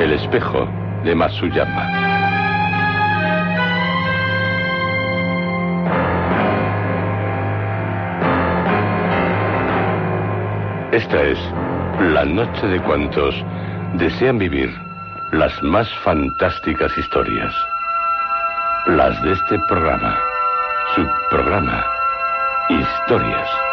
[0.00, 0.68] el espejo
[1.04, 2.02] de Matsuyama.
[10.92, 11.38] Esta es
[12.00, 13.34] la noche de cuantos
[13.94, 14.70] desean vivir
[15.32, 17.54] las más fantásticas historias.
[18.86, 20.18] Las de este programa,
[20.94, 21.84] su programa,
[22.68, 23.71] Historias.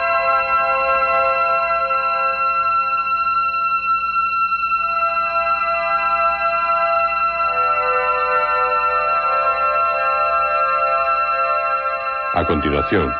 [12.39, 13.13] A continuación,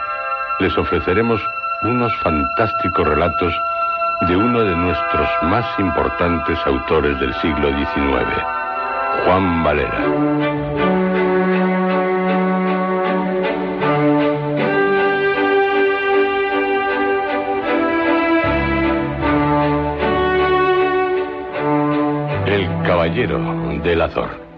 [0.62, 1.42] les ofreceremos
[1.83, 3.54] unos fantásticos relatos
[4.30, 7.89] de uno de nuestros más importantes autores del siglo XIX,
[9.26, 10.05] Juan Valera.
[22.45, 23.38] El Caballero
[23.83, 24.48] del Azor.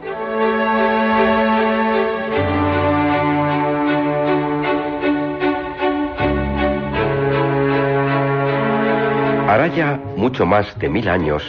[9.51, 11.43] Hará ya mucho más de mil años,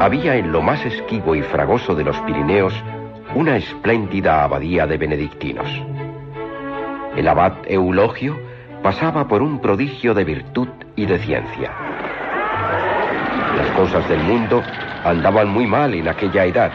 [0.00, 2.74] había en lo más esquivo y fragoso de los Pirineos
[3.32, 5.68] una espléndida abadía de benedictinos.
[7.14, 8.36] El abad Eulogio
[8.82, 10.66] pasaba por un prodigio de virtud
[10.96, 11.70] y de ciencia.
[13.56, 14.60] Las cosas del mundo
[15.04, 16.72] andaban muy mal en aquella edad.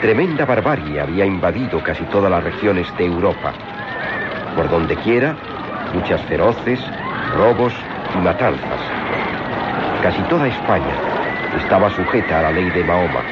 [0.00, 3.54] Tremenda barbarie había invadido casi todas las regiones de Europa.
[4.56, 5.36] Por donde quiera,
[5.94, 6.80] luchas feroces,
[7.36, 7.72] robos
[8.16, 8.87] y matanzas.
[10.02, 10.94] Casi toda España
[11.56, 13.22] estaba sujeta a la ley de Mahoma,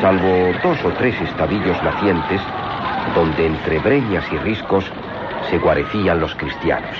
[0.00, 2.40] salvo dos o tres estadillos nacientes
[3.14, 4.84] donde entre breñas y riscos
[5.50, 6.96] se guarecían los cristianos.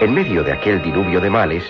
[0.00, 1.64] En medio de aquel diluvio de males,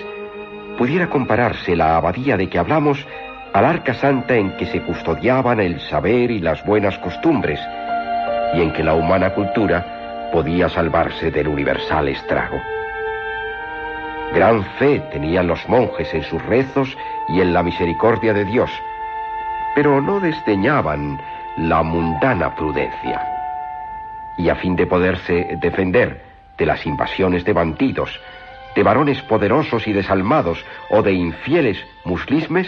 [0.76, 3.06] pudiera compararse la abadía de que hablamos
[3.52, 7.60] al arca santa en que se custodiaban el saber y las buenas costumbres,
[8.54, 12.60] y en que la humana cultura podía salvarse del universal estrago.
[14.34, 18.68] Gran fe tenían los monjes en sus rezos y en la misericordia de Dios,
[19.76, 21.20] pero no desdeñaban
[21.56, 23.24] la mundana prudencia.
[24.36, 26.20] Y a fin de poderse defender
[26.58, 28.20] de las invasiones de bandidos,
[28.74, 32.66] de varones poderosos y desalmados o de infieles muslismes,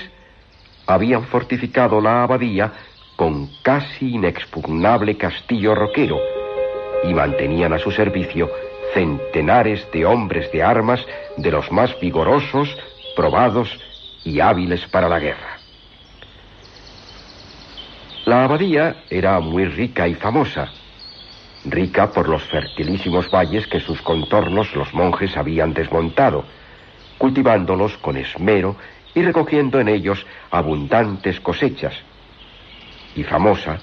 [0.86, 2.72] habían fortificado la abadía
[3.16, 6.20] con casi inexpugnable castillo roquero
[7.02, 8.48] y mantenían a su servicio
[8.94, 11.04] centenares de hombres de armas
[11.36, 12.76] de los más vigorosos,
[13.14, 13.78] probados
[14.24, 15.58] y hábiles para la guerra.
[18.24, 20.68] La abadía era muy rica y famosa,
[21.64, 26.44] rica por los fertilísimos valles que sus contornos los monjes habían desmontado,
[27.18, 28.76] cultivándolos con esmero
[29.14, 31.94] y recogiendo en ellos abundantes cosechas,
[33.14, 33.78] y famosa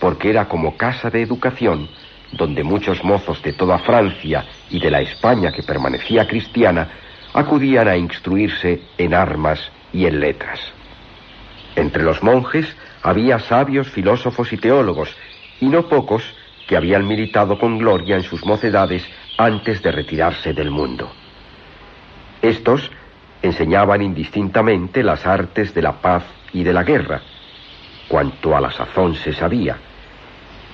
[0.00, 1.88] porque era como casa de educación
[2.32, 6.88] donde muchos mozos de toda Francia y de la España que permanecía cristiana
[7.32, 9.60] acudían a instruirse en armas
[9.92, 10.60] y en letras.
[11.76, 15.14] Entre los monjes había sabios, filósofos y teólogos,
[15.60, 16.22] y no pocos
[16.66, 19.04] que habían militado con gloria en sus mocedades
[19.38, 21.10] antes de retirarse del mundo.
[22.42, 22.90] Estos
[23.42, 27.22] enseñaban indistintamente las artes de la paz y de la guerra,
[28.08, 29.78] cuanto a la sazón se sabía.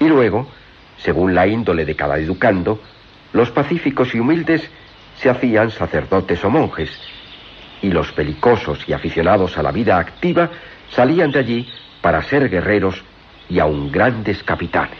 [0.00, 0.48] Y luego,
[0.98, 2.80] según la índole de cada educando,
[3.32, 4.68] los pacíficos y humildes
[5.16, 6.90] se hacían sacerdotes o monjes,
[7.82, 10.50] y los belicosos y aficionados a la vida activa
[10.90, 11.68] salían de allí
[12.00, 13.02] para ser guerreros
[13.48, 14.98] y aun grandes capitanes.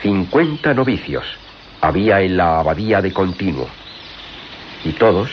[0.00, 1.24] Cincuenta novicios
[1.80, 3.68] había en la abadía de continuo,
[4.84, 5.30] y todos,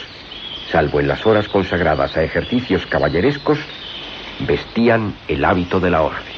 [0.71, 3.59] salvo en las horas consagradas a ejercicios caballerescos,
[4.39, 6.32] vestían el hábito de la orden.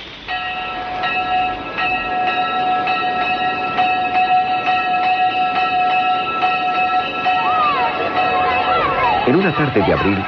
[9.28, 10.24] En una tarde de abril,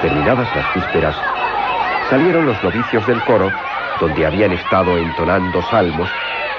[0.00, 1.16] terminadas las vísperas,
[2.08, 3.52] salieron los novicios del coro,
[4.00, 6.08] donde habían estado entonando salmos,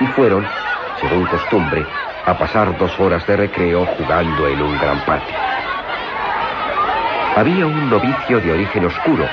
[0.02, 0.46] y fueron,
[1.00, 1.86] según costumbre,
[2.26, 5.36] a pasar dos horas de recreo jugando en un gran patio.
[7.38, 9.30] Había un novicio de origen oscuro,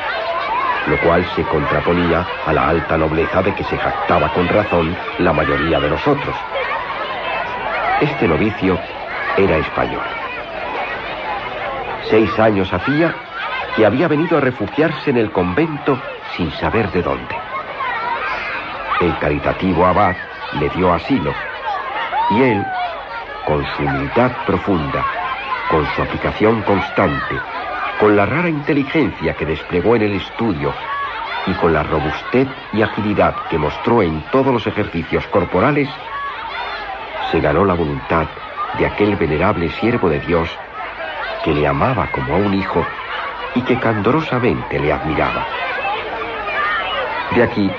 [0.86, 5.32] lo cual se contraponía a la alta nobleza de que se jactaba con razón la
[5.32, 6.36] mayoría de los otros.
[8.00, 8.78] Este novicio
[9.36, 10.21] era español.
[12.12, 13.14] Seis años hacía
[13.74, 15.98] que había venido a refugiarse en el convento
[16.36, 17.34] sin saber de dónde.
[19.00, 20.14] El caritativo abad
[20.60, 21.32] le dio asilo
[22.32, 22.66] y él,
[23.46, 25.02] con su humildad profunda,
[25.70, 27.40] con su aplicación constante,
[27.98, 30.70] con la rara inteligencia que desplegó en el estudio
[31.46, 35.88] y con la robustez y agilidad que mostró en todos los ejercicios corporales,
[37.30, 38.26] se ganó la voluntad
[38.76, 40.50] de aquel venerable siervo de Dios
[41.44, 42.84] que le amaba como a un hijo
[43.54, 45.46] y que candorosamente le admiraba.
[47.34, 47.70] De aquí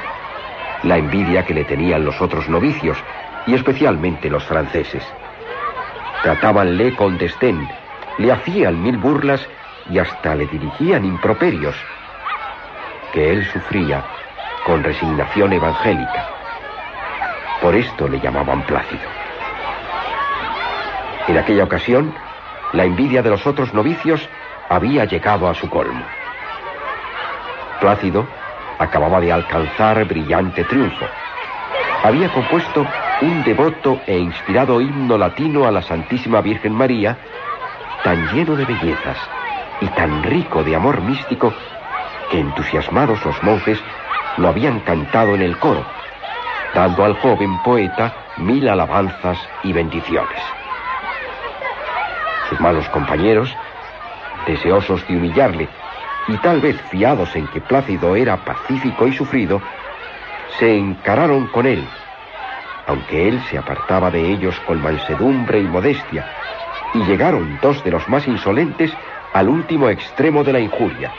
[0.83, 2.97] la envidia que le tenían los otros novicios,
[3.45, 5.03] y especialmente los franceses.
[6.21, 7.67] Tratábanle con desdén,
[8.17, 9.45] le hacían mil burlas
[9.89, 11.75] y hasta le dirigían improperios,
[13.11, 14.03] que él sufría
[14.65, 16.27] con resignación evangélica.
[17.61, 19.09] Por esto le llamaban Plácido.
[21.27, 22.13] En aquella ocasión,
[22.73, 24.27] la envidia de los otros novicios
[24.69, 26.03] había llegado a su colmo.
[27.79, 28.27] Plácido
[28.79, 31.05] acababa de alcanzar brillante triunfo.
[32.03, 32.85] Había compuesto
[33.21, 37.17] un devoto e inspirado himno latino a la Santísima Virgen María,
[38.03, 39.17] tan lleno de bellezas
[39.79, 41.53] y tan rico de amor místico
[42.29, 43.79] que entusiasmados los monjes
[44.37, 45.85] lo habían cantado en el coro,
[46.73, 50.41] dando al joven poeta mil alabanzas y bendiciones.
[52.49, 53.55] Sus malos compañeros,
[54.45, 55.67] deseosos de humillarle
[56.27, 59.61] y tal vez fiados en que Plácido era pacífico y sufrido,
[60.59, 61.83] se encararon con él,
[62.87, 66.25] aunque él se apartaba de ellos con mansedumbre y modestia,
[66.93, 68.91] y llegaron dos de los más insolentes
[69.33, 71.11] al último extremo de la injuria.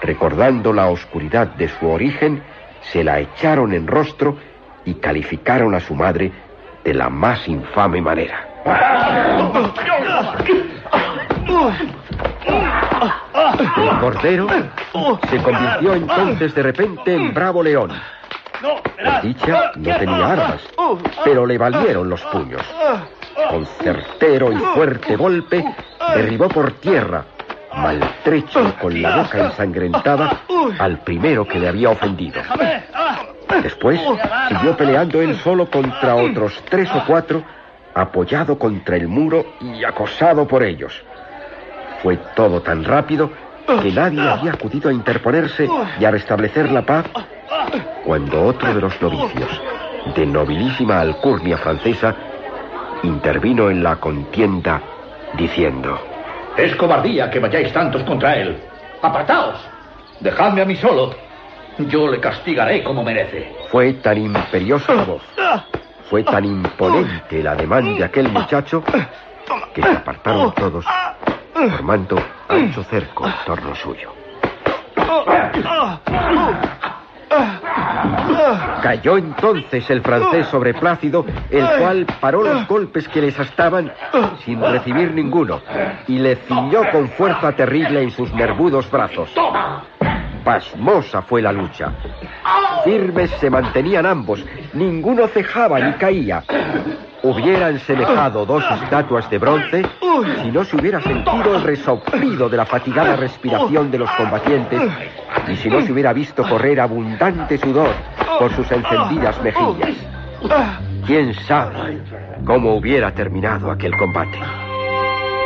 [0.00, 2.42] Recordando la oscuridad de su origen,
[2.80, 4.36] se la echaron en rostro
[4.84, 6.30] y calificaron a su madre
[6.84, 8.55] de la más infame manera.
[13.76, 14.46] El cordero
[15.30, 17.92] se convirtió entonces de repente en bravo león.
[18.60, 20.60] Por dicha no tenía armas,
[21.24, 22.62] pero le valieron los puños.
[23.50, 25.64] Con certero y fuerte golpe
[26.14, 27.24] derribó por tierra,
[27.74, 30.40] maltrecho con la boca ensangrentada,
[30.78, 32.42] al primero que le había ofendido.
[33.62, 34.00] Después
[34.48, 37.44] siguió peleando él solo contra otros tres o cuatro,
[37.96, 41.02] apoyado contra el muro y acosado por ellos.
[42.02, 43.30] Fue todo tan rápido
[43.82, 47.06] que nadie había acudido a interponerse y a restablecer la paz
[48.04, 49.60] cuando otro de los novicios,
[50.14, 52.14] de nobilísima alcurnia francesa,
[53.02, 54.80] intervino en la contienda
[55.36, 55.98] diciendo...
[56.56, 58.56] Es cobardía que vayáis tantos contra él.
[59.02, 59.58] Apartaos.
[60.20, 61.14] Dejadme a mí solo.
[61.78, 63.52] Yo le castigaré como merece.
[63.70, 65.22] Fue tan imperiosa la voz,
[66.08, 68.82] fue tan imponente el ademán de aquel muchacho
[69.74, 70.84] que se apartaron todos
[71.52, 72.16] formando
[72.48, 74.12] ancho cerco en torno suyo.
[78.82, 83.92] Cayó entonces el francés sobre Plácido, el cual paró los golpes que les astaban
[84.44, 85.60] sin recibir ninguno
[86.06, 89.30] y le ciñó con fuerza terrible en sus nervudos brazos.
[90.44, 91.92] Pasmosa fue la lucha.
[92.84, 96.44] Firmes se mantenían ambos, ninguno cejaba ni caía.
[97.26, 99.84] Hubieran semejado dos estatuas de bronce
[100.42, 104.80] si no se hubiera sentido el resoplido de la fatigada respiración de los combatientes
[105.48, 107.90] y si no se hubiera visto correr abundante sudor
[108.38, 109.96] por sus encendidas mejillas.
[111.04, 112.00] ¿Quién sabe
[112.44, 114.38] cómo hubiera terminado aquel combate?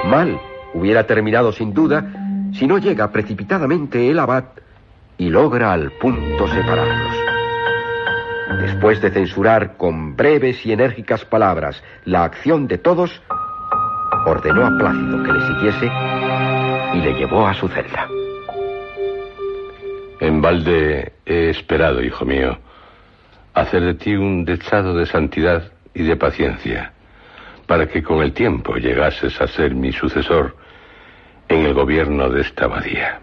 [0.05, 0.39] Mal
[0.75, 2.05] hubiera terminado sin duda
[2.53, 4.45] si no llega precipitadamente el abad
[5.17, 7.30] y logra al punto separarlos.
[8.59, 13.23] Después de censurar con breves y enérgicas palabras la acción de todos,
[14.27, 15.93] ordenó a Plácido que le siguiese
[16.95, 18.09] y le llevó a su celda.
[20.19, 22.59] En balde he esperado, hijo mío,
[23.55, 26.93] hacer de ti un dechado de santidad y de paciencia,
[27.67, 30.57] para que con el tiempo llegases a ser mi sucesor
[31.49, 33.21] en el gobierno de esta abadía.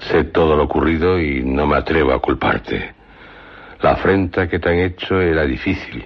[0.00, 2.99] Sé todo lo ocurrido y no me atrevo a culparte.
[3.82, 6.04] La afrenta que te han hecho era difícil.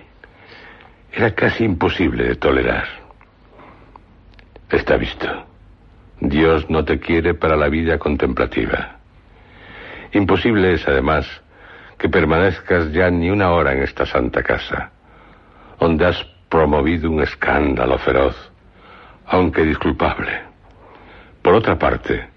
[1.13, 2.87] Era casi imposible de tolerar.
[4.71, 5.29] Está visto.
[6.21, 8.97] Dios no te quiere para la vida contemplativa.
[10.13, 11.27] Imposible es, además,
[11.99, 14.91] que permanezcas ya ni una hora en esta santa casa,
[15.81, 18.37] donde has promovido un escándalo feroz,
[19.27, 20.43] aunque disculpable.
[21.43, 22.29] Por otra parte,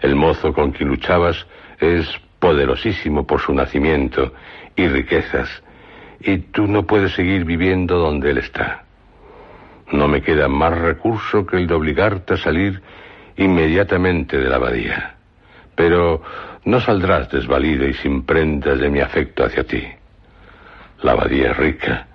[0.00, 1.46] el mozo con quien luchabas
[1.78, 4.32] es poderosísimo por su nacimiento
[4.76, 5.48] y riquezas,
[6.20, 8.84] y tú no puedes seguir viviendo donde él está.
[9.92, 12.80] No me queda más recurso que el de obligarte a salir
[13.36, 15.14] inmediatamente de la abadía.
[15.74, 16.22] Pero
[16.64, 19.84] no saldrás desvalido y sin prendas de mi afecto hacia ti.
[21.02, 22.06] La abadía es rica,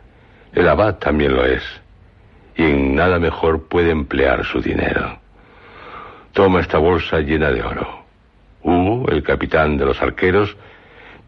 [0.53, 1.63] el abad también lo es,
[2.55, 5.19] y en nada mejor puede emplear su dinero.
[6.33, 8.03] Toma esta bolsa llena de oro.
[8.63, 10.55] Hugo, el capitán de los arqueros,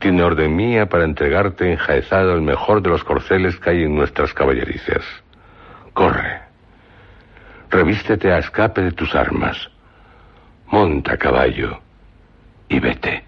[0.01, 4.33] tiene orden mía para entregarte enjaezado el mejor de los corceles que hay en nuestras
[4.33, 5.05] caballerizas.
[5.93, 6.41] Corre.
[7.69, 9.69] Revístete a escape de tus armas.
[10.67, 11.79] Monta caballo
[12.67, 13.23] y vete.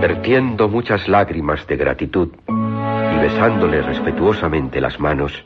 [0.00, 5.44] Vertiendo muchas lágrimas de gratitud y besándole respetuosamente las manos,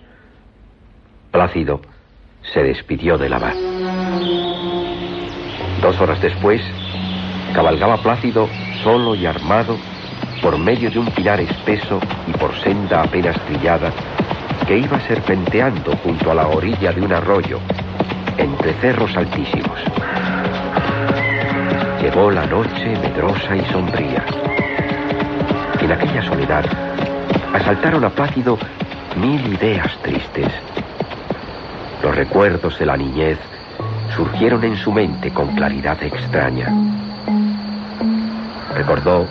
[1.30, 1.80] Plácido
[2.52, 3.54] se despidió del abad.
[5.80, 6.60] Dos horas después,
[7.52, 8.48] cabalgaba Plácido
[8.82, 9.76] solo y armado
[10.40, 13.92] por medio de un pinar espeso y por senda apenas trillada
[14.66, 17.58] que iba serpenteando junto a la orilla de un arroyo,
[18.36, 19.78] entre cerros altísimos.
[22.00, 24.24] Llegó la noche medrosa y sombría.
[25.80, 26.64] En aquella soledad
[27.54, 28.58] asaltaron a Plácido
[29.16, 30.48] mil ideas tristes.
[32.02, 33.38] Los recuerdos de la niñez
[34.16, 37.01] surgieron en su mente con claridad extraña.
[38.74, 39.26] Recordó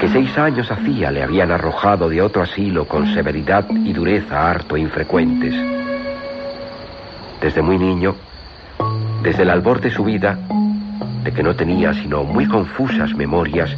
[0.00, 4.76] que seis años hacía le habían arrojado de otro asilo con severidad y dureza harto
[4.76, 5.54] infrecuentes.
[7.40, 8.16] Desde muy niño,
[9.22, 10.38] desde el albor de su vida,
[11.22, 13.70] de que no tenía sino muy confusas memorias,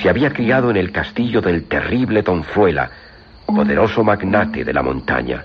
[0.00, 2.90] se había criado en el castillo del terrible Tonfuela,
[3.46, 5.42] poderoso magnate de la montaña.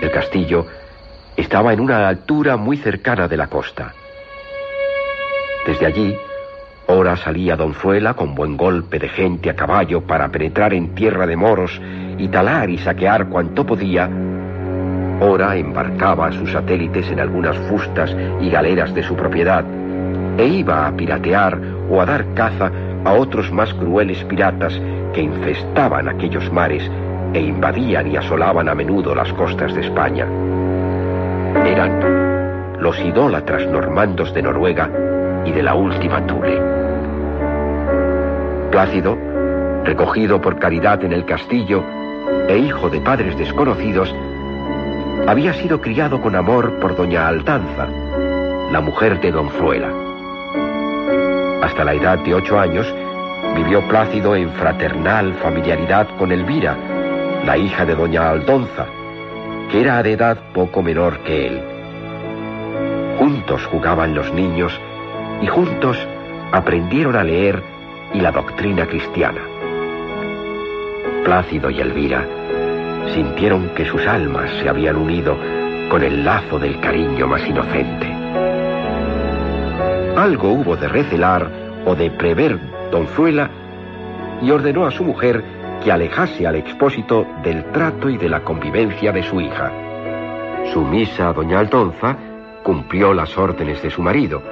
[0.00, 0.66] El castillo
[1.36, 3.92] estaba en una altura muy cercana de la costa.
[5.66, 6.16] Desde allí,
[6.90, 11.36] Ora salía Donzuela con buen golpe de gente a caballo para penetrar en tierra de
[11.36, 11.78] moros
[12.16, 14.08] y talar y saquear cuanto podía.
[15.20, 19.66] Ora embarcaba a sus satélites en algunas fustas y galeras de su propiedad
[20.38, 22.72] e iba a piratear o a dar caza
[23.04, 24.72] a otros más crueles piratas
[25.12, 26.90] que infestaban aquellos mares
[27.34, 30.26] e invadían y asolaban a menudo las costas de España.
[31.66, 35.17] Eran los idólatras normandos de Noruega
[35.48, 36.60] y de la última Tule.
[38.70, 39.16] Plácido,
[39.84, 41.82] recogido por caridad en el castillo
[42.48, 44.14] e hijo de padres desconocidos,
[45.26, 47.86] había sido criado con amor por doña Altanza,
[48.70, 49.88] la mujer de don Fruela.
[51.62, 52.86] Hasta la edad de ocho años
[53.56, 56.76] vivió Plácido en fraternal familiaridad con Elvira,
[57.46, 58.86] la hija de doña Aldonza,
[59.70, 61.62] que era de edad poco menor que él.
[63.18, 64.78] Juntos jugaban los niños
[65.40, 65.96] y juntos
[66.52, 67.62] aprendieron a leer
[68.14, 69.40] y la doctrina cristiana.
[71.24, 72.26] Plácido y Elvira
[73.14, 75.36] sintieron que sus almas se habían unido
[75.90, 78.06] con el lazo del cariño más inocente.
[80.16, 81.48] Algo hubo de recelar
[81.86, 82.58] o de prever
[82.90, 83.50] Donzuela
[84.42, 85.42] y ordenó a su mujer
[85.82, 89.70] que alejase al expósito del trato y de la convivencia de su hija.
[90.72, 92.16] Sumisa doña Aldonza
[92.62, 94.42] cumplió las órdenes de su marido,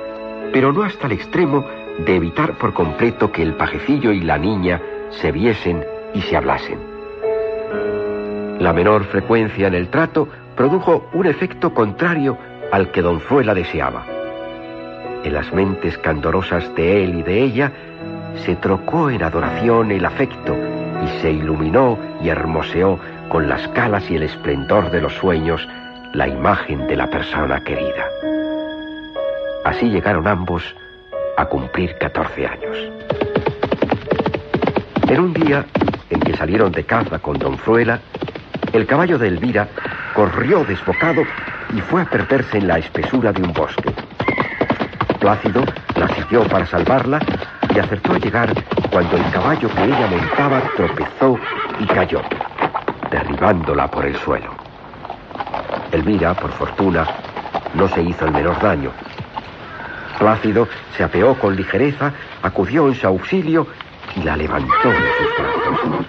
[0.52, 1.64] pero no hasta el extremo
[1.98, 5.84] de evitar por completo que el pajecillo y la niña se viesen
[6.14, 6.78] y se hablasen.
[8.58, 12.38] La menor frecuencia en el trato produjo un efecto contrario
[12.72, 14.06] al que don Fuela deseaba.
[15.24, 17.72] En las mentes candorosas de él y de ella
[18.44, 20.56] se trocó en adoración el afecto
[21.04, 22.98] y se iluminó y hermoseó
[23.28, 25.66] con las calas y el esplendor de los sueños
[26.12, 28.06] la imagen de la persona querida.
[29.66, 30.62] Así llegaron ambos
[31.36, 32.76] a cumplir 14 años.
[35.08, 35.66] En un día
[36.08, 37.98] en que salieron de caza con Don Fruela,
[38.72, 39.66] el caballo de Elvira
[40.14, 41.22] corrió desbocado
[41.74, 43.92] y fue a perderse en la espesura de un bosque.
[45.18, 45.64] Plácido
[45.96, 47.18] la siguió para salvarla
[47.74, 48.54] y acertó a llegar
[48.92, 51.40] cuando el caballo que ella montaba tropezó
[51.80, 52.22] y cayó,
[53.10, 54.54] derribándola por el suelo.
[55.90, 57.04] Elvira, por fortuna,
[57.74, 58.92] no se hizo el menor daño.
[60.18, 63.66] Plácido se apeó con ligereza, acudió en su auxilio
[64.16, 66.06] y la levantó de sus brazos.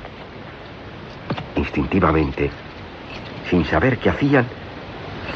[1.55, 2.49] Instintivamente,
[3.49, 4.45] sin saber qué hacían,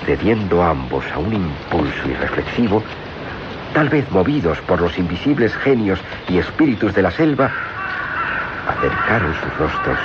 [0.05, 2.81] cediendo ambos a un impulso irreflexivo,
[3.73, 5.99] tal vez movidos por los invisibles genios
[6.29, 7.51] y espíritus de la selva,
[8.67, 9.97] acercaron sus rostros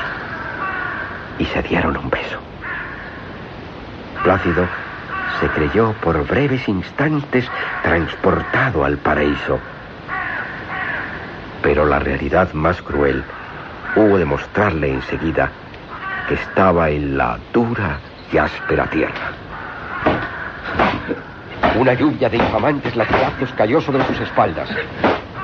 [1.38, 2.38] y se dieron un beso.
[4.24, 4.66] Plácido
[5.40, 7.48] se creyó por breves instantes
[7.82, 9.58] transportado al paraíso.
[11.62, 13.24] Pero la realidad más cruel
[13.94, 15.50] hubo de mostrarle enseguida
[16.28, 17.98] que estaba en la dura
[18.32, 19.32] y áspera tierra.
[21.78, 24.68] Una lluvia de infamantes latigazos cayó sobre sus espaldas.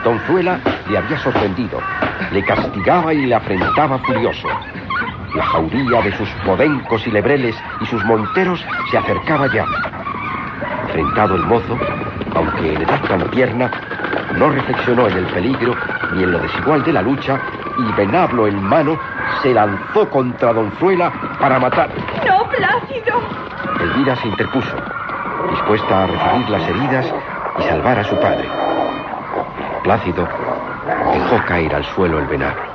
[0.03, 0.59] Donzuela
[0.89, 1.81] le había sorprendido,
[2.33, 4.49] le castigaba y le afrentaba furioso.
[5.35, 9.65] La jauría de sus podencos y lebreles y sus monteros se acercaba ya.
[10.83, 11.79] Enfrentado el mozo,
[12.35, 13.71] aunque en edad tan tierna,
[14.37, 15.75] no reflexionó en el peligro
[16.12, 17.41] ni en lo desigual de la lucha
[17.79, 18.99] y venablo en mano
[19.43, 21.11] se lanzó contra Donzuela
[21.41, 21.89] para matar.
[22.27, 23.21] ¡No, Plácido!
[23.81, 24.77] Elvira se interpuso,
[25.51, 27.07] dispuesta a recibir las heridas
[27.59, 28.49] y salvar a su padre.
[29.83, 30.29] Plácido
[31.12, 32.72] dejó caer al suelo el venablo.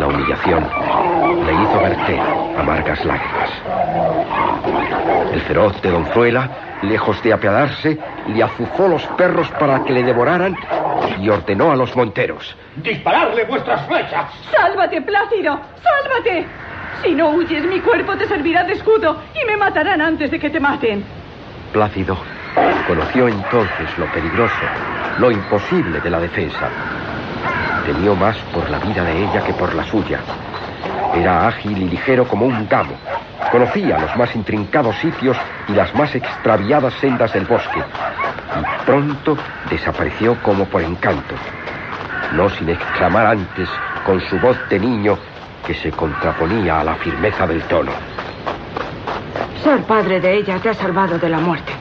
[0.00, 0.66] La humillación
[1.44, 2.18] le hizo verter
[2.58, 3.50] amargas lágrimas.
[5.30, 6.48] El feroz de Donzuela,
[6.80, 10.56] lejos de apiadarse, le azuzó los perros para que le devoraran
[11.20, 12.56] y ordenó a los monteros.
[12.76, 14.32] ¡Dispararle vuestras flechas!
[14.50, 15.60] ¡Sálvate, Plácido!
[15.82, 16.46] ¡Sálvate!
[17.02, 20.48] Si no huyes, mi cuerpo te servirá de escudo y me matarán antes de que
[20.48, 21.04] te maten.
[21.74, 22.16] Plácido
[22.86, 24.64] conoció entonces lo peligroso,
[25.18, 26.68] lo imposible de la defensa.
[27.90, 30.20] Temió más por la vida de ella que por la suya.
[31.12, 32.94] Era ágil y ligero como un gamo.
[33.50, 37.80] Conocía los más intrincados sitios y las más extraviadas sendas del bosque.
[37.80, 39.36] Y pronto
[39.68, 41.34] desapareció como por encanto.
[42.32, 43.68] No sin exclamar antes
[44.06, 45.18] con su voz de niño
[45.66, 47.90] que se contraponía a la firmeza del tono.
[49.64, 51.72] Ser padre de ella te ha salvado de la muerte.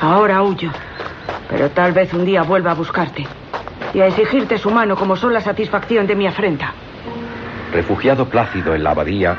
[0.00, 0.72] Ahora huyo.
[1.48, 3.24] Pero tal vez un día vuelva a buscarte
[3.94, 6.74] y a exigirte su mano como sola satisfacción de mi afrenta.
[7.72, 9.36] Refugiado plácido en la abadía,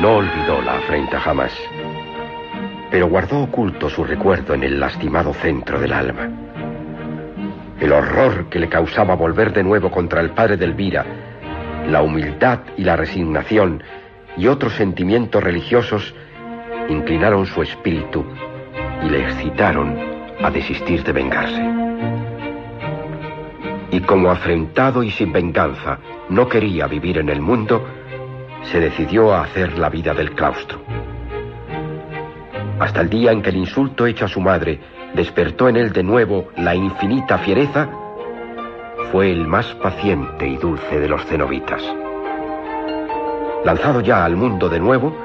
[0.00, 1.52] no olvidó la afrenta jamás,
[2.90, 6.30] pero guardó oculto su recuerdo en el lastimado centro del alma.
[7.80, 11.04] El horror que le causaba volver de nuevo contra el padre de Elvira,
[11.88, 13.82] la humildad y la resignación
[14.36, 16.14] y otros sentimientos religiosos
[16.88, 18.24] inclinaron su espíritu
[19.02, 19.98] y le excitaron
[20.42, 21.83] a desistir de vengarse.
[23.94, 27.86] Y como afrentado y sin venganza no quería vivir en el mundo,
[28.64, 30.80] se decidió a hacer la vida del claustro.
[32.80, 34.80] Hasta el día en que el insulto hecho a su madre
[35.14, 37.88] despertó en él de nuevo la infinita fiereza,
[39.12, 41.80] fue el más paciente y dulce de los cenobitas.
[43.64, 45.16] Lanzado ya al mundo de nuevo,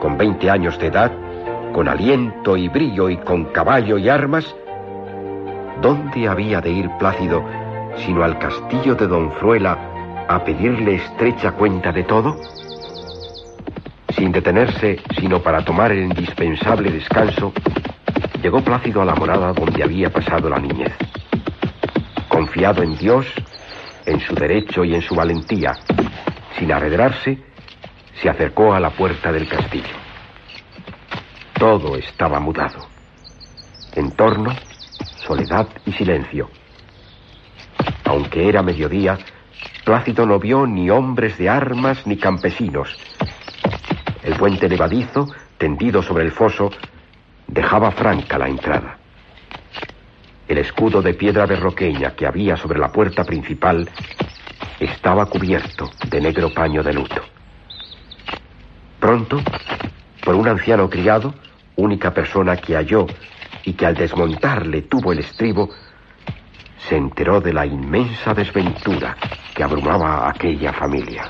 [0.00, 1.12] con 20 años de edad,
[1.72, 4.52] con aliento y brillo y con caballo y armas,
[5.80, 7.65] ¿dónde había de ir Plácido
[8.04, 12.40] sino al castillo de Don Fruela a pedirle estrecha cuenta de todo?
[14.16, 17.52] Sin detenerse sino para tomar el indispensable descanso,
[18.42, 20.92] llegó Plácido a la morada donde había pasado la niñez.
[22.28, 23.26] Confiado en Dios,
[24.04, 25.76] en su derecho y en su valentía,
[26.58, 27.38] sin arredrarse,
[28.20, 29.94] se acercó a la puerta del castillo.
[31.58, 32.86] Todo estaba mudado.
[33.94, 34.54] En torno,
[35.16, 36.48] soledad y silencio.
[38.06, 39.18] Aunque era mediodía,
[39.86, 42.88] Plácido no vio ni hombres de armas ni campesinos.
[44.24, 46.72] El puente levadizo, tendido sobre el foso,
[47.46, 48.98] dejaba franca la entrada.
[50.48, 53.88] El escudo de piedra berroqueña que había sobre la puerta principal
[54.80, 57.22] estaba cubierto de negro paño de luto.
[58.98, 59.40] Pronto,
[60.24, 61.32] por un anciano criado,
[61.76, 63.06] única persona que halló
[63.64, 65.70] y que al desmontarle tuvo el estribo,
[66.88, 69.16] se enteró de la inmensa desventura
[69.54, 71.24] que abrumaba a aquella familia.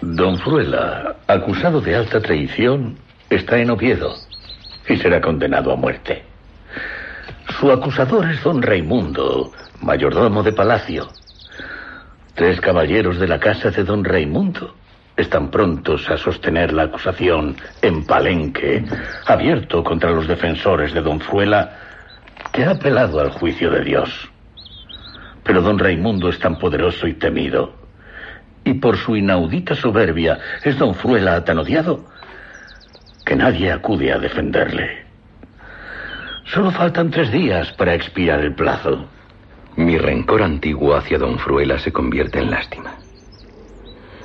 [0.00, 2.96] Don Fruela, acusado de alta traición,
[3.30, 4.14] está en Oviedo.
[4.88, 6.22] y será condenado a muerte.
[7.58, 9.50] Su acusador es don Raimundo,
[9.82, 11.08] mayordomo de palacio.
[12.34, 14.76] Tres caballeros de la casa de don Raimundo
[15.16, 18.84] están prontos a sostener la acusación en Palenque,
[19.26, 21.85] abierto contra los defensores de don Fruela,
[22.52, 24.30] que ha apelado al juicio de Dios.
[25.44, 27.74] Pero don Raimundo es tan poderoso y temido,
[28.64, 32.04] y por su inaudita soberbia es don Fruela tan odiado,
[33.24, 35.04] que nadie acude a defenderle.
[36.44, 39.06] Solo faltan tres días para expirar el plazo.
[39.76, 42.94] Mi rencor antiguo hacia don Fruela se convierte en lástima.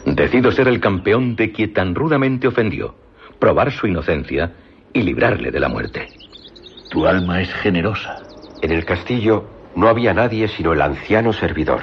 [0.06, 2.96] Decido ser el campeón de quien tan rudamente ofendió,
[3.40, 4.52] probar su inocencia
[4.94, 6.08] y librarle de la muerte.
[6.92, 8.20] Tu alma es generosa.
[8.62, 11.80] En el castillo no había nadie sino el anciano servidor.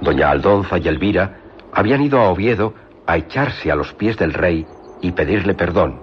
[0.00, 1.36] Doña Aldonza y Elvira
[1.70, 2.72] habían ido a Oviedo
[3.06, 4.66] a echarse a los pies del rey
[5.02, 6.00] y pedirle perdón,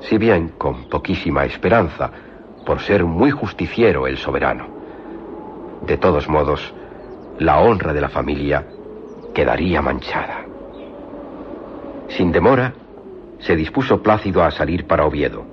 [0.00, 2.10] si bien con poquísima esperanza,
[2.64, 4.68] por ser muy justiciero el soberano.
[5.86, 6.72] De todos modos,
[7.38, 8.64] la honra de la familia
[9.34, 10.46] quedaría manchada.
[12.08, 12.72] Sin demora,
[13.40, 15.49] se dispuso Plácido a salir para Oviedo.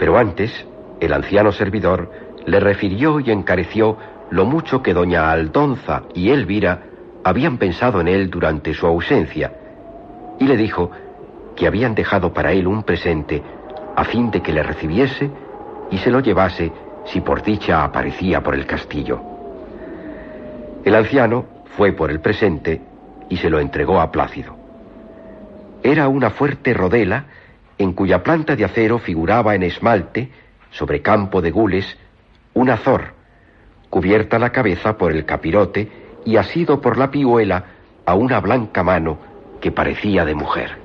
[0.00, 0.50] Pero antes,
[0.98, 2.10] el anciano servidor
[2.46, 3.98] le refirió y encareció
[4.30, 6.84] lo mucho que doña Aldonza y Elvira
[7.22, 9.52] habían pensado en él durante su ausencia,
[10.38, 10.90] y le dijo
[11.54, 13.42] que habían dejado para él un presente
[13.94, 15.30] a fin de que le recibiese
[15.90, 16.72] y se lo llevase
[17.04, 19.20] si por dicha aparecía por el castillo.
[20.82, 21.44] El anciano
[21.76, 22.80] fue por el presente
[23.28, 24.56] y se lo entregó a Plácido.
[25.82, 27.26] Era una fuerte rodela
[27.80, 30.28] en cuya planta de acero figuraba en esmalte,
[30.70, 31.96] sobre campo de gules,
[32.52, 33.14] un azor,
[33.88, 35.90] cubierta la cabeza por el capirote
[36.26, 37.64] y asido por la pihuela
[38.04, 39.18] a una blanca mano
[39.62, 40.76] que parecía de mujer.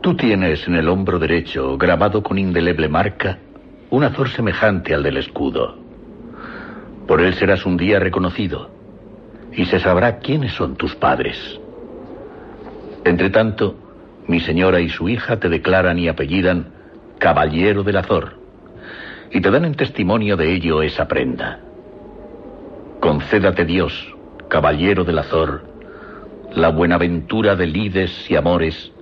[0.00, 3.38] Tú tienes en el hombro derecho, grabado con indeleble marca,
[3.90, 5.78] un azor semejante al del escudo.
[7.06, 8.68] Por él serás un día reconocido
[9.52, 11.38] y se sabrá quiénes son tus padres.
[13.04, 13.87] Entre tanto,
[14.28, 16.68] mi señora y su hija te declaran y apellidan
[17.18, 18.38] Caballero del Azor
[19.30, 21.60] y te dan en testimonio de ello esa prenda.
[23.00, 24.14] Concédate Dios,
[24.48, 25.64] Caballero del Azor,
[26.52, 28.92] la buenaventura de lides y amores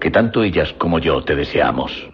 [0.00, 2.10] que tanto ellas como yo te deseamos.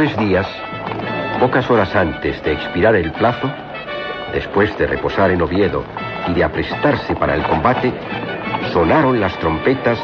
[0.00, 0.46] Tres días,
[1.38, 3.50] pocas horas antes de expirar el plazo,
[4.32, 5.84] después de reposar en Oviedo
[6.26, 7.92] y de aprestarse para el combate,
[8.72, 9.98] sonaron las trompetas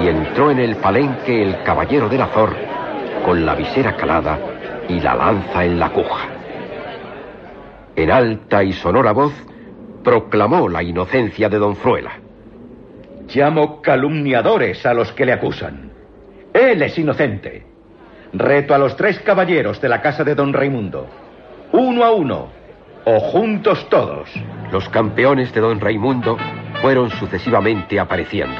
[0.00, 2.54] y entró en el palenque el caballero del Azor
[3.24, 4.38] con la visera calada
[4.88, 6.28] y la lanza en la cuja.
[7.96, 9.34] En alta y sonora voz
[10.04, 12.12] proclamó la inocencia de don Fruela.
[13.34, 15.90] Llamo calumniadores a los que le acusan.
[16.54, 17.71] Él es inocente.
[18.34, 21.06] Reto a los tres caballeros de la casa de don Raimundo.
[21.72, 22.48] Uno a uno.
[23.04, 24.30] O juntos todos.
[24.70, 26.38] Los campeones de don Raimundo
[26.80, 28.56] fueron sucesivamente apareciendo.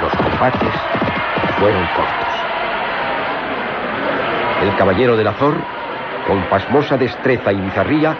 [0.00, 0.74] Los combates
[1.58, 2.24] fueron cortos.
[4.62, 5.83] El caballero del Azor,
[6.26, 8.16] con pasmosa destreza y bizarría,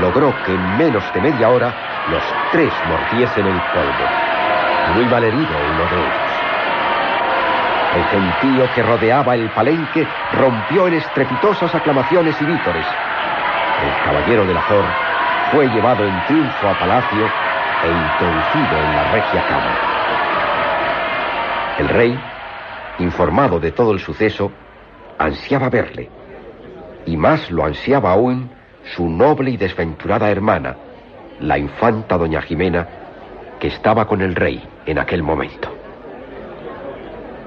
[0.00, 1.74] logró que en menos de media hora
[2.10, 2.22] los
[2.52, 4.04] tres mordiesen el polvo.
[4.94, 6.36] Muy malherido uno de ellos.
[7.96, 12.86] El gentío que rodeaba el palenque rompió en estrepitosas aclamaciones y vítores.
[13.82, 14.84] El caballero del Azor
[15.50, 17.26] fue llevado en triunfo a palacio
[17.84, 19.76] e introducido en la regia cámara.
[21.78, 22.18] El rey,
[22.98, 24.50] informado de todo el suceso,
[25.18, 26.10] ansiaba verle,
[27.06, 28.50] y más lo ansiaba aún
[28.94, 30.76] su noble y desventurada hermana,
[31.40, 32.86] la infanta doña Jimena,
[33.58, 35.74] que estaba con el rey en aquel momento.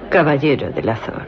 [0.09, 1.27] Caballero del Azor,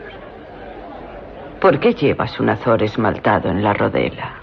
[1.59, 4.35] ¿por qué llevas un azor esmaltado en la rodela?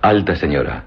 [0.00, 0.84] Alta señora,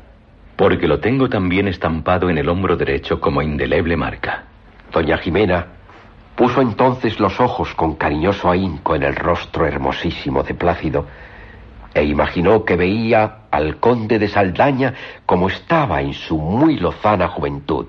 [0.55, 4.43] porque lo tengo también estampado en el hombro derecho como indeleble marca.
[4.91, 5.67] Doña Jimena
[6.35, 11.05] puso entonces los ojos con cariñoso ahínco en el rostro hermosísimo de Plácido
[11.97, 14.93] e imaginó que veía al conde de Saldaña
[15.25, 17.87] como estaba en su muy lozana juventud.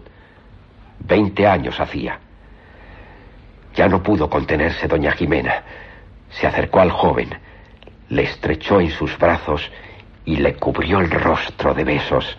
[1.01, 2.18] Veinte años hacía.
[3.75, 5.62] Ya no pudo contenerse doña Jimena.
[6.31, 7.29] Se acercó al joven,
[8.09, 9.71] le estrechó en sus brazos
[10.25, 12.38] y le cubrió el rostro de besos,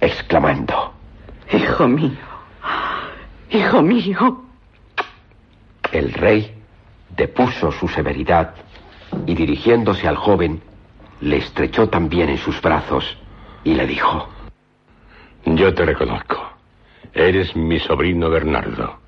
[0.00, 0.94] exclamando,
[1.52, 2.16] Hijo mío,
[3.50, 4.44] hijo mío.
[5.92, 6.54] El rey
[7.14, 8.54] depuso su severidad
[9.26, 10.62] y dirigiéndose al joven,
[11.22, 13.16] le estrechó también en sus brazos
[13.64, 14.28] y le dijo,
[15.44, 16.50] Yo te reconozco.
[17.14, 18.98] Eres mi sobrino Bernardo.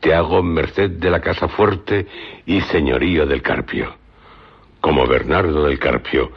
[0.00, 2.06] Te hago merced de la casa fuerte
[2.44, 3.94] y señorío del Carpio.
[4.80, 6.32] Como Bernardo del Carpio,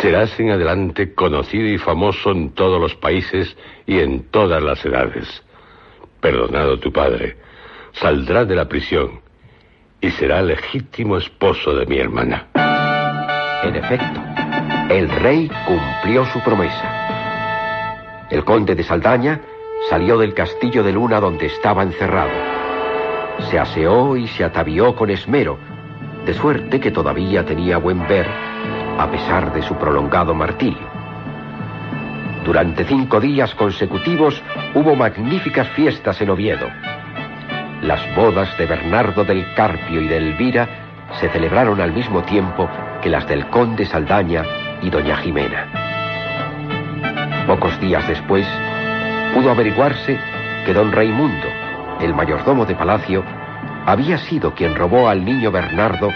[0.00, 5.42] serás en adelante conocido y famoso en todos los países y en todas las edades.
[6.20, 7.36] Perdonado tu padre,
[7.92, 9.20] saldrá de la prisión
[10.00, 12.48] y será legítimo esposo de mi hermana.
[13.62, 14.25] En efecto,
[14.88, 18.26] el rey cumplió su promesa.
[18.30, 19.40] El conde de Saldaña
[19.90, 22.30] salió del castillo de Luna donde estaba encerrado.
[23.50, 25.58] Se aseó y se atavió con esmero,
[26.24, 28.28] de suerte que todavía tenía buen ver,
[28.98, 30.86] a pesar de su prolongado martirio.
[32.44, 34.40] Durante cinco días consecutivos
[34.74, 36.68] hubo magníficas fiestas en Oviedo.
[37.82, 40.68] Las bodas de Bernardo del Carpio y de Elvira
[41.20, 42.68] se celebraron al mismo tiempo
[43.02, 44.44] que las del conde Saldaña
[44.82, 45.66] y doña Jimena.
[47.46, 48.46] Pocos días después,
[49.34, 50.18] pudo averiguarse
[50.64, 51.48] que don Raimundo,
[52.00, 53.24] el mayordomo de palacio,
[53.86, 56.10] había sido quien robó al niño Bernardo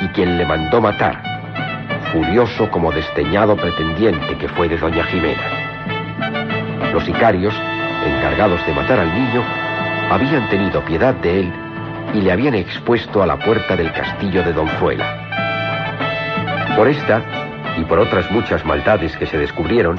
[0.00, 1.22] y quien le mandó matar,
[2.12, 6.92] furioso como desdeñado pretendiente que fue de doña Jimena.
[6.92, 7.54] Los sicarios,
[8.04, 9.42] encargados de matar al niño,
[10.10, 11.52] habían tenido piedad de él
[12.12, 15.06] y le habían expuesto a la puerta del castillo de Donzuela.
[16.76, 17.22] Por esta
[17.76, 19.98] y por otras muchas maldades que se descubrieron,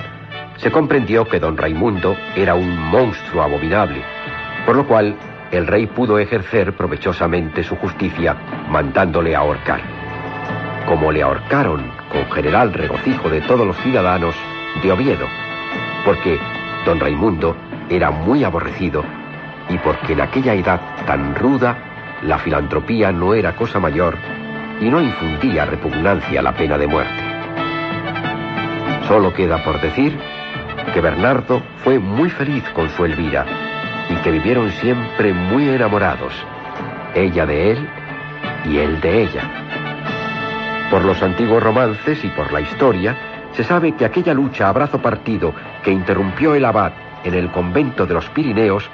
[0.57, 4.03] se comprendió que don Raimundo era un monstruo abominable,
[4.65, 5.15] por lo cual
[5.51, 8.35] el rey pudo ejercer provechosamente su justicia
[8.69, 9.81] mandándole ahorcar.
[10.87, 14.35] Como le ahorcaron con general regocijo de todos los ciudadanos
[14.81, 15.27] de Oviedo,
[16.05, 16.39] porque
[16.85, 17.55] don Raimundo
[17.89, 19.03] era muy aborrecido
[19.69, 21.77] y porque en aquella edad tan ruda
[22.23, 24.17] la filantropía no era cosa mayor
[24.79, 27.22] y no infundía repugnancia a la pena de muerte.
[29.07, 30.17] Solo queda por decir
[30.93, 33.45] que Bernardo fue muy feliz con su Elvira
[34.09, 36.33] y que vivieron siempre muy enamorados,
[37.13, 37.89] ella de él
[38.65, 39.41] y él de ella.
[40.89, 43.15] Por los antiguos romances y por la historia,
[43.53, 48.05] se sabe que aquella lucha a brazo partido que interrumpió el abad en el convento
[48.05, 48.89] de los Pirineos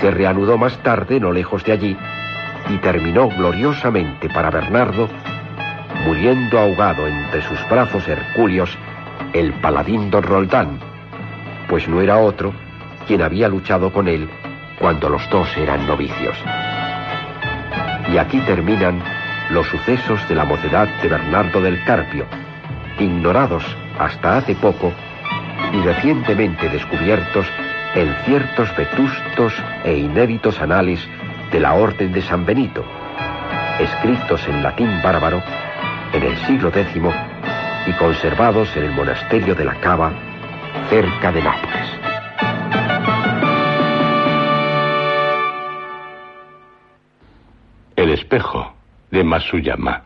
[0.00, 1.96] se reanudó más tarde no lejos de allí
[2.68, 5.08] y terminó gloriosamente para Bernardo,
[6.04, 8.76] muriendo ahogado entre sus brazos hercúleos
[9.32, 10.78] el paladín don Roldán,
[11.68, 12.52] pues no era otro
[13.06, 14.28] quien había luchado con él
[14.78, 16.36] cuando los dos eran novicios.
[18.12, 19.02] Y aquí terminan
[19.50, 22.26] los sucesos de la mocedad de Bernardo del Carpio,
[22.98, 23.64] ignorados
[23.98, 24.92] hasta hace poco
[25.72, 27.46] y recientemente descubiertos
[27.94, 31.06] en ciertos vetustos e inéditos anales
[31.50, 32.84] de la Orden de San Benito,
[33.78, 35.42] escritos en latín bárbaro
[36.12, 36.96] en el siglo X
[37.86, 40.12] y conservados en el monasterio de la Cava,
[40.88, 41.88] cerca de Nápoles.
[47.96, 48.72] El espejo
[49.10, 50.02] de Masuyama.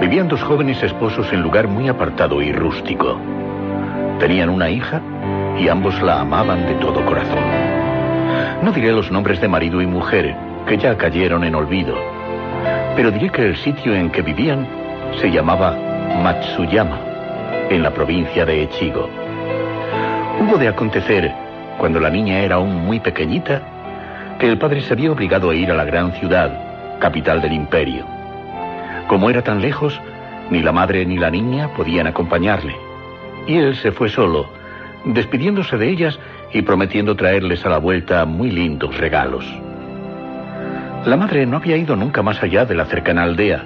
[0.00, 3.18] Vivían dos jóvenes esposos en lugar muy apartado y rústico.
[4.18, 5.00] Tenían una hija
[5.58, 7.44] y ambos la amaban de todo corazón.
[8.62, 11.94] No diré los nombres de marido y mujer, que ya cayeron en olvido,
[12.96, 14.66] pero diré que el sitio en que vivían
[15.20, 15.76] se llamaba
[16.22, 16.98] Matsuyama,
[17.70, 19.08] en la provincia de Echigo.
[20.40, 21.32] Hubo de acontecer,
[21.78, 23.60] cuando la niña era aún muy pequeñita,
[24.38, 28.15] que el padre se había obligado a ir a la gran ciudad, capital del imperio.
[29.08, 30.00] Como era tan lejos,
[30.50, 32.76] ni la madre ni la niña podían acompañarle,
[33.46, 34.48] y él se fue solo,
[35.04, 36.18] despidiéndose de ellas
[36.52, 39.44] y prometiendo traerles a la vuelta muy lindos regalos.
[41.04, 43.64] La madre no había ido nunca más allá de la cercana aldea,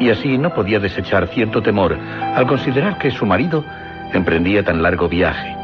[0.00, 1.96] y así no podía desechar cierto temor
[2.34, 3.64] al considerar que su marido
[4.12, 5.54] emprendía tan largo viaje.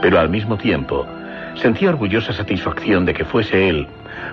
[0.00, 1.06] Pero al mismo tiempo
[1.56, 3.88] sentía orgullosa satisfacción de que fuese él,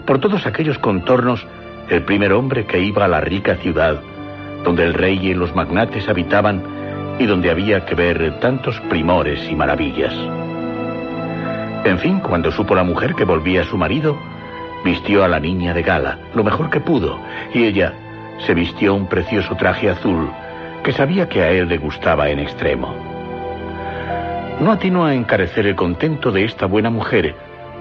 [0.06, 1.46] por todos aquellos contornos,
[1.90, 4.02] el primer hombre que iba a la rica ciudad,
[4.64, 6.64] donde el rey y los magnates habitaban
[7.20, 10.14] y donde había que ver tantos primores y maravillas.
[11.84, 14.18] En fin, cuando supo la mujer que volvía a su marido,
[14.86, 17.20] vistió a la niña de gala, lo mejor que pudo,
[17.54, 17.94] y ella,
[18.46, 20.30] se vistió un precioso traje azul
[20.84, 22.94] que sabía que a él le gustaba en extremo.
[24.60, 27.36] No atinó a encarecer el contento de esta buena mujer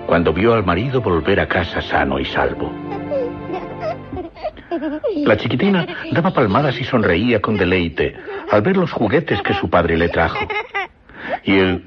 [0.06, 2.72] cuando vio al marido volver a casa sano y salvo.
[5.24, 8.14] La chiquitina daba palmadas y sonreía con deleite
[8.50, 10.46] al ver los juguetes que su padre le trajo.
[11.44, 11.84] Y él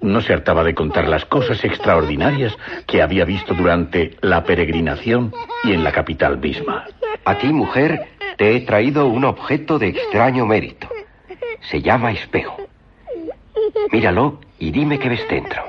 [0.00, 2.56] no se hartaba de contar las cosas extraordinarias
[2.86, 5.32] que había visto durante la peregrinación
[5.64, 6.84] y en la capital misma.
[7.24, 10.88] A ti, mujer, te he traído un objeto de extraño mérito.
[11.70, 12.56] Se llama espejo.
[13.92, 15.62] Míralo y dime qué ves dentro.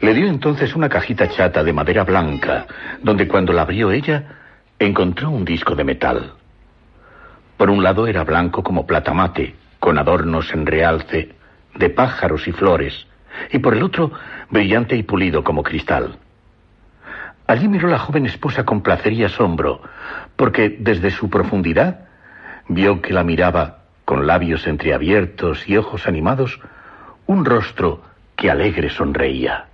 [0.00, 2.66] Le dio entonces una cajita chata de madera blanca,
[3.02, 4.37] donde cuando la abrió ella,
[4.78, 6.32] encontró un disco de metal.
[7.56, 11.34] Por un lado era blanco como plata mate, con adornos en realce,
[11.74, 13.06] de pájaros y flores,
[13.50, 14.12] y por el otro
[14.50, 16.18] brillante y pulido como cristal.
[17.46, 19.80] Allí miró la joven esposa con placer y asombro,
[20.36, 22.06] porque desde su profundidad
[22.68, 26.60] vio que la miraba, con labios entreabiertos y ojos animados,
[27.26, 28.02] un rostro
[28.36, 29.66] que alegre sonreía.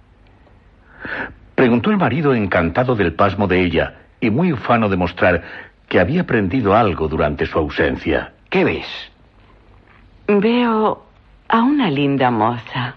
[1.55, 5.43] Preguntó el marido encantado del pasmo de ella y muy ufano de mostrar
[5.89, 8.33] que había aprendido algo durante su ausencia.
[8.51, 8.87] ¿Qué ves?
[10.27, 11.05] Veo
[11.49, 12.97] a una linda moza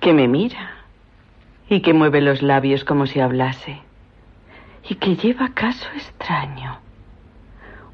[0.00, 0.70] que me mira
[1.68, 3.80] y que mueve los labios como si hablase
[4.88, 6.78] y que lleva caso extraño.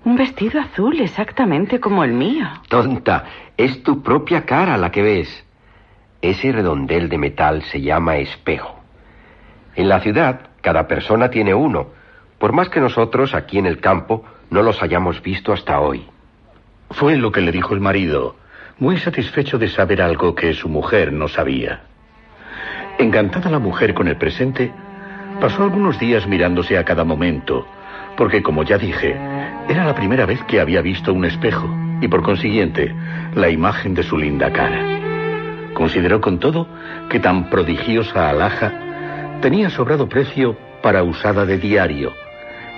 [0.05, 2.47] Un vestido azul exactamente como el mío.
[2.69, 3.25] Tonta,
[3.57, 5.45] es tu propia cara la que ves.
[6.23, 8.81] Ese redondel de metal se llama espejo.
[9.77, 11.89] En la ciudad, cada persona tiene uno,
[12.41, 16.07] por más que nosotros, aquí en el campo, no los hayamos visto hasta hoy.
[16.89, 18.35] Fue lo que le dijo el marido,
[18.79, 21.83] muy satisfecho de saber algo que su mujer no sabía.
[22.99, 24.73] Encantada la mujer con el presente,
[25.39, 27.67] pasó algunos días mirándose a cada momento,
[28.17, 29.15] porque como ya dije,
[29.69, 31.69] era la primera vez que había visto un espejo
[32.01, 32.95] y por consiguiente
[33.35, 34.83] la imagen de su linda cara.
[35.75, 36.67] Consideró con todo
[37.11, 38.73] que tan prodigiosa alhaja
[39.43, 42.15] tenía sobrado precio para usada de diario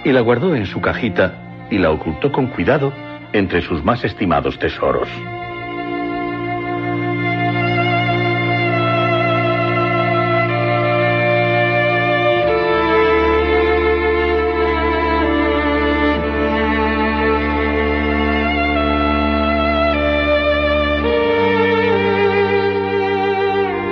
[0.04, 2.92] y la guardó en su cajita y la ocultó con cuidado
[3.32, 5.08] entre sus más estimados tesoros.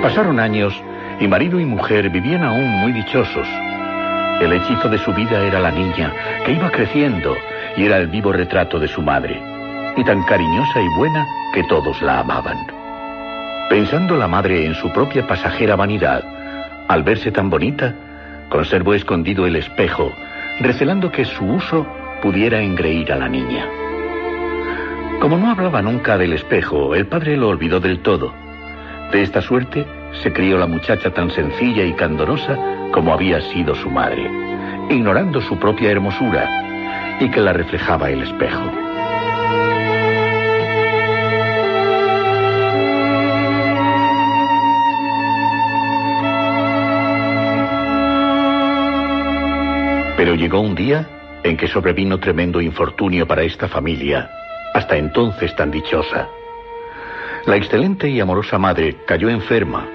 [0.01, 0.73] Pasaron años
[1.19, 3.47] y marido y mujer vivían aún muy dichosos.
[4.41, 6.11] El hechizo de su vida era la niña,
[6.43, 7.35] que iba creciendo
[7.77, 9.39] y era el vivo retrato de su madre,
[9.95, 12.57] y tan cariñosa y buena que todos la amaban.
[13.69, 16.23] Pensando la madre en su propia pasajera vanidad,
[16.87, 17.93] al verse tan bonita,
[18.49, 20.11] conservó escondido el espejo,
[20.59, 21.85] recelando que su uso
[22.23, 23.67] pudiera engreír a la niña.
[25.21, 28.33] Como no hablaba nunca del espejo, el padre lo olvidó del todo.
[29.11, 29.85] De esta suerte
[30.23, 32.57] se crió la muchacha tan sencilla y candorosa
[32.91, 34.29] como había sido su madre,
[34.89, 38.71] ignorando su propia hermosura y que la reflejaba el espejo.
[50.17, 51.07] Pero llegó un día
[51.43, 54.29] en que sobrevino tremendo infortunio para esta familia,
[54.73, 56.27] hasta entonces tan dichosa.
[57.45, 59.87] La excelente y amorosa madre cayó enferma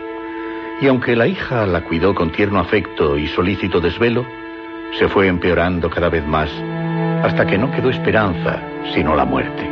[0.80, 4.26] y aunque la hija la cuidó con tierno afecto y solícito desvelo,
[4.98, 6.50] se fue empeorando cada vez más
[7.22, 8.60] hasta que no quedó esperanza
[8.94, 9.68] sino la muerte.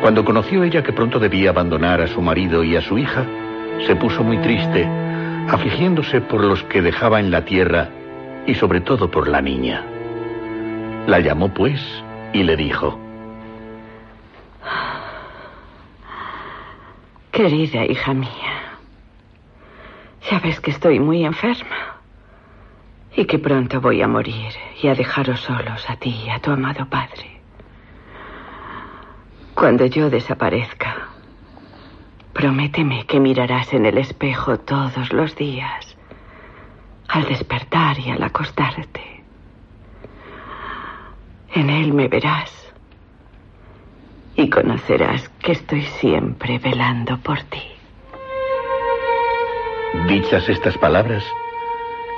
[0.00, 3.24] Cuando conoció ella que pronto debía abandonar a su marido y a su hija,
[3.86, 4.86] se puso muy triste,
[5.48, 7.88] afligiéndose por los que dejaba en la tierra
[8.46, 9.82] y sobre todo por la niña.
[11.06, 11.80] La llamó pues
[12.32, 12.98] y le dijo,
[17.32, 18.53] Querida hija mía,
[20.28, 22.00] Sabes que estoy muy enferma
[23.14, 26.50] y que pronto voy a morir y a dejaros solos a ti y a tu
[26.50, 27.40] amado padre.
[29.54, 31.08] Cuando yo desaparezca,
[32.32, 35.96] prométeme que mirarás en el espejo todos los días,
[37.08, 39.22] al despertar y al acostarte.
[41.52, 42.72] En él me verás
[44.36, 47.73] y conocerás que estoy siempre velando por ti.
[50.08, 51.24] Dichas estas palabras,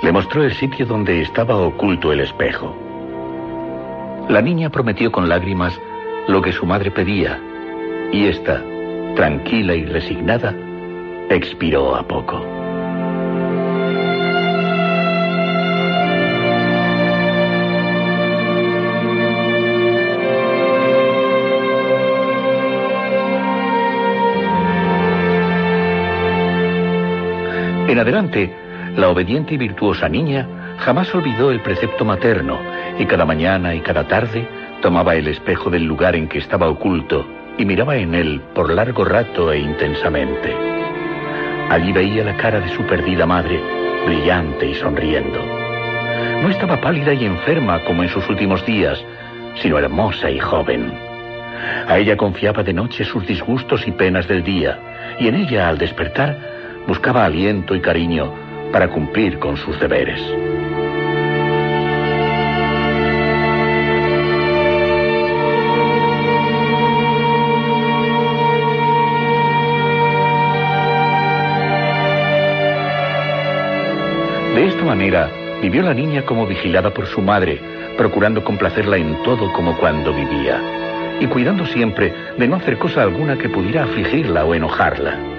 [0.01, 2.75] le mostró el sitio donde estaba oculto el espejo.
[4.27, 5.79] La niña prometió con lágrimas
[6.27, 7.39] lo que su madre pedía,
[8.11, 8.61] y ésta,
[9.15, 10.53] tranquila y resignada,
[11.29, 12.56] expiró a poco.
[27.87, 28.53] En adelante,
[28.97, 30.45] la obediente y virtuosa niña
[30.79, 32.59] jamás olvidó el precepto materno
[32.99, 34.45] y cada mañana y cada tarde
[34.81, 37.25] tomaba el espejo del lugar en que estaba oculto
[37.57, 40.53] y miraba en él por largo rato e intensamente.
[41.69, 43.61] Allí veía la cara de su perdida madre,
[44.05, 45.39] brillante y sonriendo.
[46.41, 49.01] No estaba pálida y enferma como en sus últimos días,
[49.55, 50.91] sino hermosa y joven.
[51.87, 54.77] A ella confiaba de noche sus disgustos y penas del día,
[55.19, 56.56] y en ella, al despertar,
[56.87, 58.33] buscaba aliento y cariño
[58.71, 60.21] para cumplir con sus deberes.
[74.55, 75.29] De esta manera,
[75.61, 77.61] vivió la niña como vigilada por su madre,
[77.95, 80.59] procurando complacerla en todo como cuando vivía,
[81.19, 85.36] y cuidando siempre de no hacer cosa alguna que pudiera afligirla o enojarla.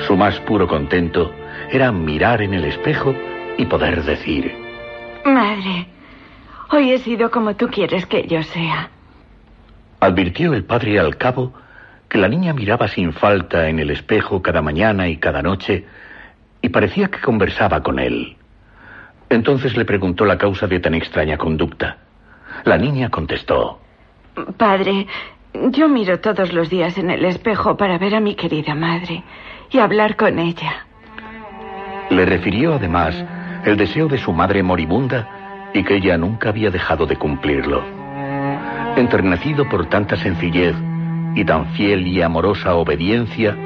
[0.00, 1.32] Su más puro contento
[1.70, 3.14] era mirar en el espejo
[3.56, 4.54] y poder decir,
[5.24, 5.86] Madre,
[6.70, 8.90] hoy he sido como tú quieres que yo sea.
[10.00, 11.54] Advirtió el padre al cabo
[12.08, 15.86] que la niña miraba sin falta en el espejo cada mañana y cada noche
[16.60, 18.36] y parecía que conversaba con él.
[19.30, 21.98] Entonces le preguntó la causa de tan extraña conducta.
[22.64, 23.80] La niña contestó.
[24.58, 25.06] Padre,
[25.70, 29.24] yo miro todos los días en el espejo para ver a mi querida madre
[29.74, 30.86] y hablar con ella.
[32.08, 33.12] Le refirió además
[33.64, 37.82] el deseo de su madre moribunda y que ella nunca había dejado de cumplirlo.
[38.96, 40.76] Enternecido por tanta sencillez
[41.34, 43.56] y tan fiel y amorosa obediencia,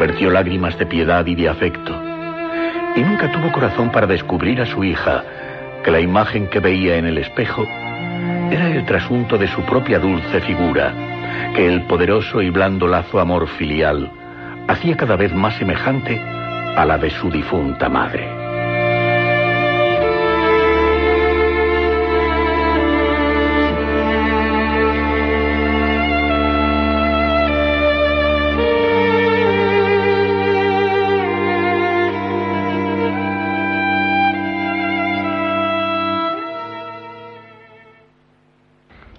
[0.00, 1.94] vertió lágrimas de piedad y de afecto
[2.96, 5.22] y nunca tuvo corazón para descubrir a su hija
[5.84, 7.62] que la imagen que veía en el espejo
[8.50, 10.92] era el trasunto de su propia dulce figura,
[11.54, 14.17] que el poderoso y blando lazo amor filial
[14.68, 18.28] hacía cada vez más semejante a la de su difunta madre.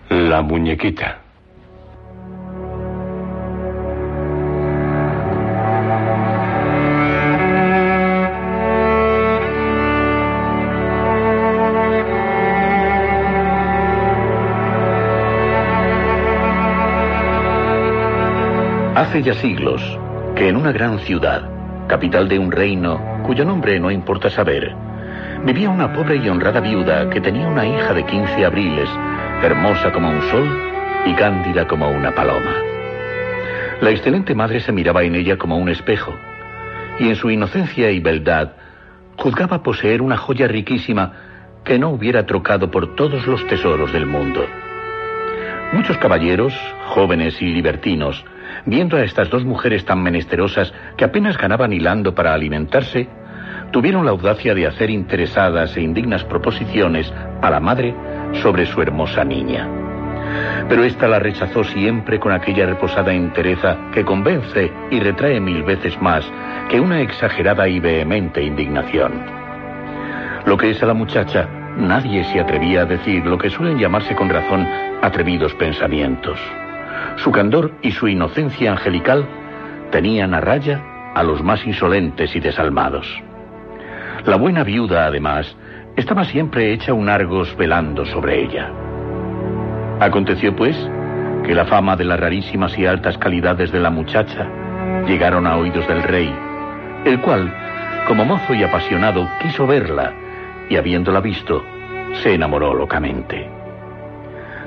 [0.09, 1.18] La muñequita.
[19.09, 19.81] Hace ya siglos
[20.35, 21.41] que en una gran ciudad,
[21.87, 24.71] capital de un reino cuyo nombre no importa saber,
[25.43, 28.87] vivía una pobre y honrada viuda que tenía una hija de 15 abriles,
[29.41, 30.47] hermosa como un sol
[31.07, 32.53] y cándida como una paloma.
[33.81, 36.13] La excelente madre se miraba en ella como un espejo,
[36.99, 38.51] y en su inocencia y beldad
[39.17, 41.13] juzgaba poseer una joya riquísima
[41.63, 44.45] que no hubiera trocado por todos los tesoros del mundo.
[45.73, 46.53] Muchos caballeros,
[46.89, 48.23] jóvenes y libertinos,
[48.65, 53.07] viendo a estas dos mujeres tan menesterosas que apenas ganaban hilando para alimentarse,
[53.71, 57.95] tuvieron la audacia de hacer interesadas e indignas proposiciones a la madre
[58.41, 59.67] sobre su hermosa niña.
[60.67, 65.99] Pero ésta la rechazó siempre con aquella reposada entereza que convence y retrae mil veces
[66.01, 66.29] más
[66.69, 69.39] que una exagerada y vehemente indignación.
[70.45, 71.47] Lo que es a la muchacha,
[71.77, 74.67] nadie se atrevía a decir lo que suelen llamarse con razón
[75.01, 76.39] atrevidos pensamientos.
[77.17, 79.25] Su candor y su inocencia angelical
[79.91, 80.81] tenían a raya
[81.15, 83.07] a los más insolentes y desalmados.
[84.25, 85.55] La buena viuda, además,
[85.95, 88.69] estaba siempre hecha un argos velando sobre ella.
[89.99, 90.77] Aconteció, pues,
[91.45, 94.47] que la fama de las rarísimas y altas calidades de la muchacha
[95.07, 96.33] llegaron a oídos del rey,
[97.05, 97.53] el cual,
[98.07, 100.13] como mozo y apasionado, quiso verla
[100.69, 101.63] y habiéndola visto,
[102.21, 103.58] se enamoró locamente.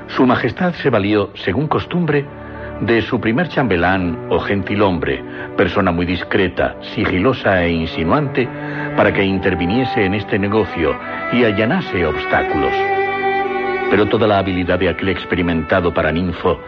[0.07, 2.25] Su Majestad se valió, según costumbre,
[2.81, 5.23] de su primer chambelán o gentilhombre,
[5.55, 8.47] persona muy discreta, sigilosa e insinuante,
[8.97, 10.95] para que interviniese en este negocio
[11.31, 12.73] y allanase obstáculos.
[13.89, 16.59] Pero toda la habilidad de aquel experimentado paraninfo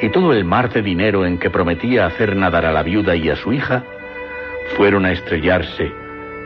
[0.00, 3.30] y todo el mar de dinero en que prometía hacer nadar a la viuda y
[3.30, 3.82] a su hija,
[4.76, 5.92] fueron a estrellarse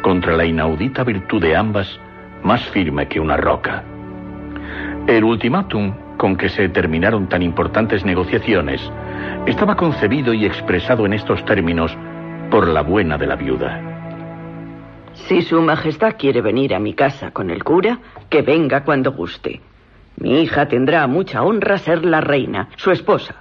[0.02, 2.00] contra la inaudita virtud de ambas,
[2.42, 3.82] más firme que una roca.
[5.06, 8.82] El ultimátum con que se terminaron tan importantes negociaciones
[9.46, 11.96] estaba concebido y expresado en estos términos
[12.50, 13.80] por la buena de la viuda.
[15.14, 17.98] Si Su Majestad quiere venir a mi casa con el cura,
[18.28, 19.60] que venga cuando guste.
[20.16, 23.36] Mi hija tendrá mucha honra ser la reina, su esposa.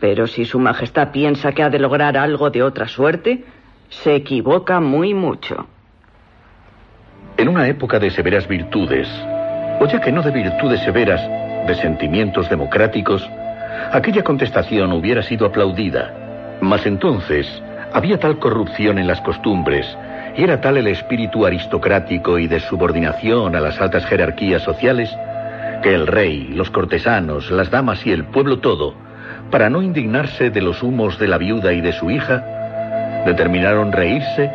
[0.00, 3.44] Pero si Su Majestad piensa que ha de lograr algo de otra suerte,
[3.88, 5.66] se equivoca muy mucho.
[7.36, 9.08] En una época de severas virtudes,
[9.80, 11.20] o ya que no de virtudes severas,
[11.66, 13.28] de sentimientos democráticos,
[13.92, 16.12] aquella contestación hubiera sido aplaudida.
[16.60, 17.46] Mas entonces
[17.92, 19.86] había tal corrupción en las costumbres
[20.36, 25.10] y era tal el espíritu aristocrático y de subordinación a las altas jerarquías sociales
[25.82, 28.94] que el rey, los cortesanos, las damas y el pueblo todo,
[29.50, 34.50] para no indignarse de los humos de la viuda y de su hija, determinaron reírse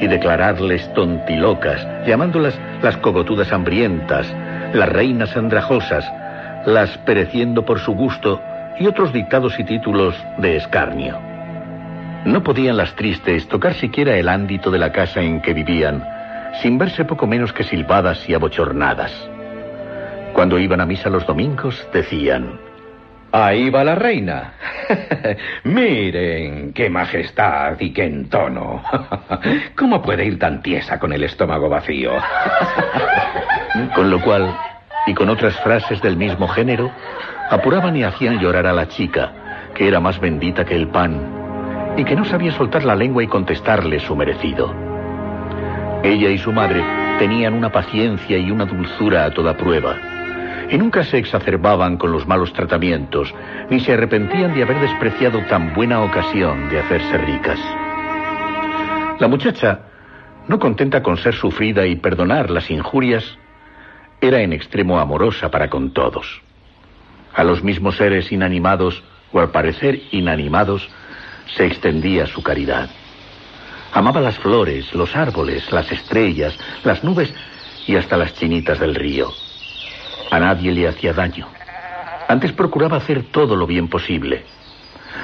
[0.00, 4.26] y declararles tontilocas, llamándolas las cogotudas hambrientas,
[4.72, 6.10] las reinas andrajosas,
[6.66, 8.40] las pereciendo por su gusto
[8.78, 11.18] y otros dictados y títulos de escarnio.
[12.24, 16.02] No podían las tristes tocar siquiera el ámbito de la casa en que vivían,
[16.62, 19.12] sin verse poco menos que silbadas y abochornadas.
[20.32, 22.58] Cuando iban a misa los domingos, decían,
[23.36, 24.54] Ahí va la reina.
[25.64, 28.80] Miren qué majestad y qué entono.
[29.76, 32.12] ¿Cómo puede ir tan tiesa con el estómago vacío?
[33.96, 34.56] con lo cual,
[35.06, 36.90] y con otras frases del mismo género,
[37.50, 39.32] apuraban y hacían llorar a la chica,
[39.74, 41.44] que era más bendita que el pan
[41.96, 44.74] y que no sabía soltar la lengua y contestarle su merecido.
[46.02, 46.82] Ella y su madre
[47.18, 49.96] tenían una paciencia y una dulzura a toda prueba,
[50.70, 53.32] y nunca se exacerbaban con los malos tratamientos,
[53.70, 57.60] ni se arrepentían de haber despreciado tan buena ocasión de hacerse ricas.
[59.20, 59.80] La muchacha,
[60.48, 63.38] no contenta con ser sufrida y perdonar las injurias,
[64.20, 66.40] era en extremo amorosa para con todos.
[67.34, 69.02] A los mismos seres inanimados,
[69.32, 70.88] o al parecer inanimados,
[71.56, 72.88] se extendía su caridad.
[73.92, 77.32] Amaba las flores, los árboles, las estrellas, las nubes
[77.86, 79.32] y hasta las chinitas del río.
[80.30, 81.46] A nadie le hacía daño.
[82.28, 84.44] Antes procuraba hacer todo lo bien posible.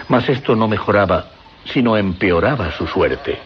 [0.08, 1.30] Mas esto no mejoraba,
[1.64, 3.38] sino empeoraba su suerte.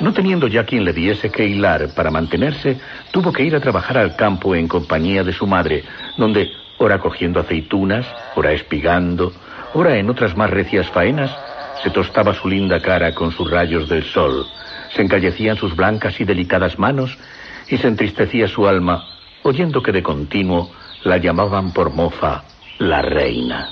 [0.00, 2.78] No teniendo ya quien le diese que hilar para mantenerse,
[3.10, 5.84] tuvo que ir a trabajar al campo en compañía de su madre,
[6.16, 9.32] donde, ora cogiendo aceitunas, ora espigando,
[9.72, 11.30] Ora en otras más recias faenas
[11.82, 14.44] se tostaba su linda cara con sus rayos del sol,
[14.94, 17.16] se encallecían sus blancas y delicadas manos
[17.68, 19.04] y se entristecía su alma
[19.42, 20.70] oyendo que de continuo
[21.04, 22.42] la llamaban por mofa
[22.78, 23.70] la reina.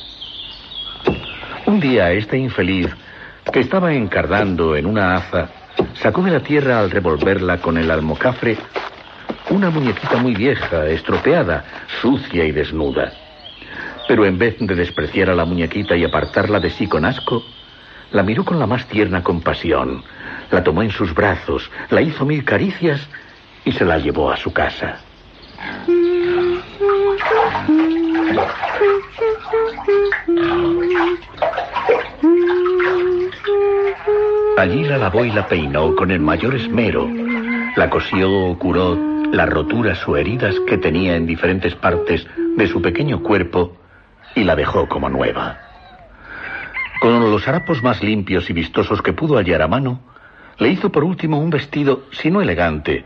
[1.66, 2.94] Un día este infeliz,
[3.52, 5.50] que estaba encardando en una aza,
[5.94, 8.56] sacó de la tierra al revolverla con el almocafre
[9.50, 11.64] una muñequita muy vieja, estropeada,
[12.00, 13.12] sucia y desnuda.
[14.06, 17.42] Pero en vez de despreciar a la muñequita y apartarla de sí con asco,
[18.12, 20.02] la miró con la más tierna compasión,
[20.50, 23.00] la tomó en sus brazos, la hizo mil caricias
[23.64, 25.00] y se la llevó a su casa.
[34.58, 37.08] Allí la lavó y la peinó con el mayor esmero.
[37.76, 38.98] La cosió o curó
[39.30, 43.76] las roturas o heridas que tenía en diferentes partes de su pequeño cuerpo
[44.34, 45.58] y la dejó como nueva.
[47.00, 50.00] Con los harapos más limpios y vistosos que pudo hallar a mano,
[50.58, 53.04] le hizo por último un vestido, si no elegante,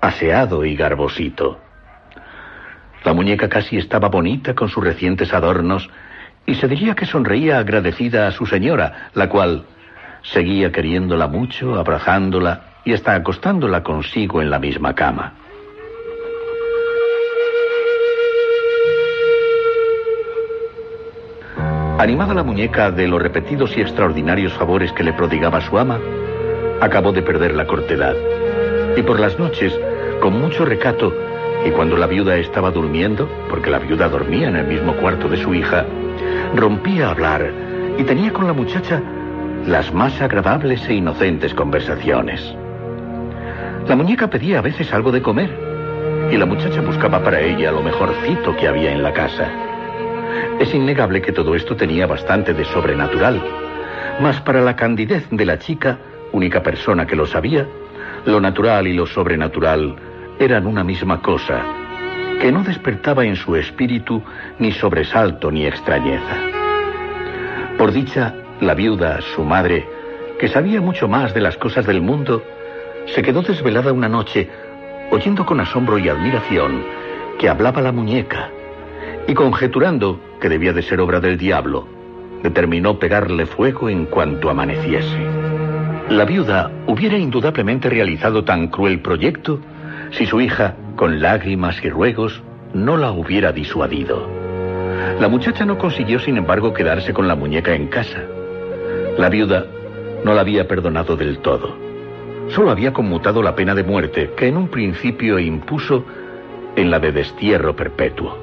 [0.00, 1.58] aseado y garbosito.
[3.02, 5.90] La muñeca casi estaba bonita con sus recientes adornos
[6.46, 9.64] y se diría que sonreía agradecida a su señora, la cual
[10.22, 15.34] seguía queriéndola mucho, abrazándola y hasta acostándola consigo en la misma cama.
[21.98, 26.00] Animada la muñeca de los repetidos y extraordinarios favores que le prodigaba su ama,
[26.80, 28.16] acabó de perder la cortedad.
[28.96, 29.78] Y por las noches,
[30.20, 31.14] con mucho recato,
[31.64, 35.36] y cuando la viuda estaba durmiendo, porque la viuda dormía en el mismo cuarto de
[35.36, 35.84] su hija,
[36.56, 37.52] rompía a hablar
[37.96, 39.00] y tenía con la muchacha
[39.66, 42.40] las más agradables e inocentes conversaciones.
[43.86, 45.50] La muñeca pedía a veces algo de comer
[46.30, 49.48] y la muchacha buscaba para ella lo mejorcito que había en la casa.
[50.58, 53.40] Es innegable que todo esto tenía bastante de sobrenatural,
[54.20, 55.98] mas para la candidez de la chica,
[56.32, 57.66] única persona que lo sabía,
[58.24, 59.94] lo natural y lo sobrenatural
[60.38, 61.62] eran una misma cosa,
[62.40, 64.22] que no despertaba en su espíritu
[64.58, 66.36] ni sobresalto ni extrañeza.
[67.78, 69.84] Por dicha, la viuda, su madre,
[70.38, 72.44] que sabía mucho más de las cosas del mundo,
[73.06, 74.48] se quedó desvelada una noche,
[75.10, 76.84] oyendo con asombro y admiración
[77.40, 78.50] que hablaba la muñeca,
[79.26, 81.88] y conjeturando que debía de ser obra del diablo,
[82.44, 85.18] determinó pegarle fuego en cuanto amaneciese.
[86.08, 89.58] La viuda hubiera indudablemente realizado tan cruel proyecto
[90.12, 92.40] si su hija, con lágrimas y ruegos,
[92.74, 94.28] no la hubiera disuadido.
[95.18, 98.22] La muchacha no consiguió, sin embargo, quedarse con la muñeca en casa.
[99.18, 99.66] La viuda
[100.24, 101.76] no la había perdonado del todo.
[102.48, 106.04] solo había conmutado la pena de muerte que en un principio impuso
[106.76, 108.36] en la de destierro perpetuo.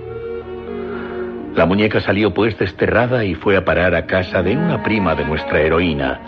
[1.55, 5.25] La muñeca salió pues desterrada y fue a parar a casa de una prima de
[5.25, 6.19] nuestra heroína,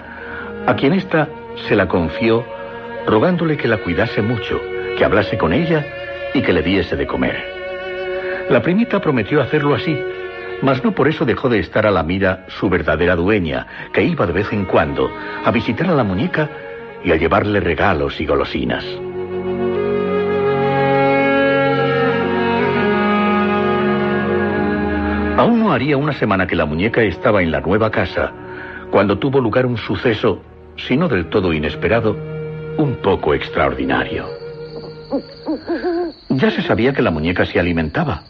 [0.68, 1.30] a quien ésta
[1.68, 2.44] se la confió
[3.08, 4.60] rogándole que la cuidase mucho,
[4.98, 5.86] que hablase con ella
[6.34, 7.38] y que le diese de comer.
[8.50, 9.98] La primita prometió hacerlo así,
[10.62, 14.26] mas no por eso dejó de estar a la mira su verdadera dueña, que iba
[14.26, 15.12] de vez en cuando
[15.44, 16.50] a visitar a la muñeca
[17.04, 18.86] y a llevarle regalos y golosinas.
[25.38, 28.32] Aún no haría una semana que la muñeca estaba en la nueva casa,
[28.92, 30.44] cuando tuvo lugar un suceso,
[30.76, 32.16] si no del todo inesperado,
[32.78, 34.28] un poco extraordinario.
[36.30, 38.24] Ya se sabía que la muñeca se alimentaba,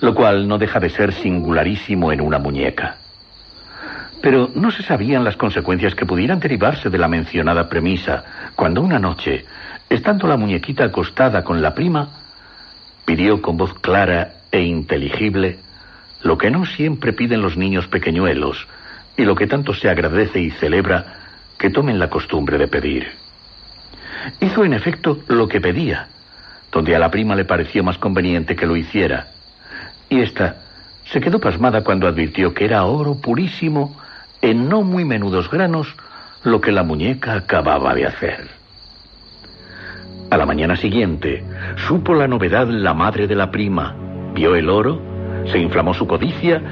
[0.00, 2.96] lo cual no deja de ser singularísimo en una muñeca.
[4.20, 8.98] Pero no se sabían las consecuencias que pudieran derivarse de la mencionada premisa, cuando una
[8.98, 9.44] noche,
[9.88, 12.08] estando la muñequita acostada con la prima,
[13.04, 15.58] pidió con voz clara e inteligible
[16.22, 18.66] lo que no siempre piden los niños pequeñuelos
[19.16, 21.04] y lo que tanto se agradece y celebra
[21.56, 23.08] que tomen la costumbre de pedir.
[24.40, 26.08] Hizo en efecto lo que pedía,
[26.72, 29.28] donde a la prima le pareció más conveniente que lo hiciera,
[30.08, 30.56] y ésta
[31.04, 33.96] se quedó pasmada cuando advirtió que era oro purísimo
[34.42, 35.94] en no muy menudos granos
[36.44, 38.48] lo que la muñeca acababa de hacer.
[40.30, 41.42] A la mañana siguiente,
[41.88, 43.96] supo la novedad la madre de la prima,
[44.34, 45.00] vio el oro,
[45.50, 46.62] se inflamó su codicia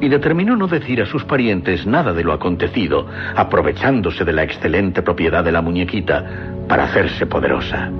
[0.00, 5.00] y determinó no decir a sus parientes nada de lo acontecido, aprovechándose de la excelente
[5.00, 6.24] propiedad de la muñequita
[6.68, 7.90] para hacerse poderosa.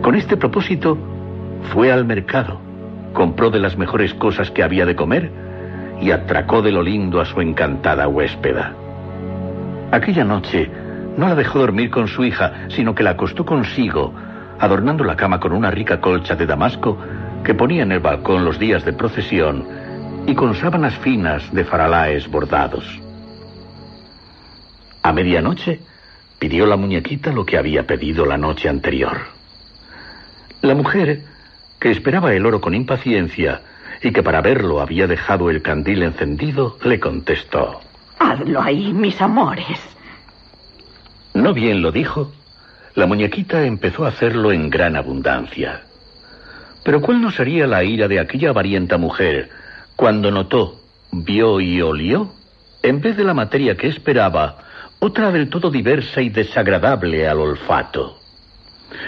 [0.00, 0.96] Con este propósito,
[1.72, 2.60] fue al mercado,
[3.12, 5.30] compró de las mejores cosas que había de comer
[6.00, 8.74] y atracó de lo lindo a su encantada huéspeda.
[9.90, 10.70] Aquella noche
[11.16, 14.12] no la dejó dormir con su hija, sino que la acostó consigo,
[14.58, 16.98] adornando la cama con una rica colcha de damasco
[17.44, 19.66] que ponía en el balcón los días de procesión
[20.26, 22.84] y con sábanas finas de faralaes bordados.
[25.02, 25.80] A medianoche
[26.38, 29.18] pidió la muñequita lo que había pedido la noche anterior.
[30.60, 31.24] La mujer,
[31.82, 33.60] que esperaba el oro con impaciencia,
[34.00, 37.80] y que para verlo había dejado el candil encendido, le contestó.
[38.20, 39.80] Hazlo ahí, mis amores.
[41.34, 42.30] No bien lo dijo,
[42.94, 45.82] la muñequita empezó a hacerlo en gran abundancia.
[46.84, 49.50] Pero ¿cuál no sería la ira de aquella avarienta mujer
[49.96, 50.80] cuando notó,
[51.10, 52.32] vio y olió,
[52.84, 54.58] en vez de la materia que esperaba,
[55.00, 58.20] otra del todo diversa y desagradable al olfato?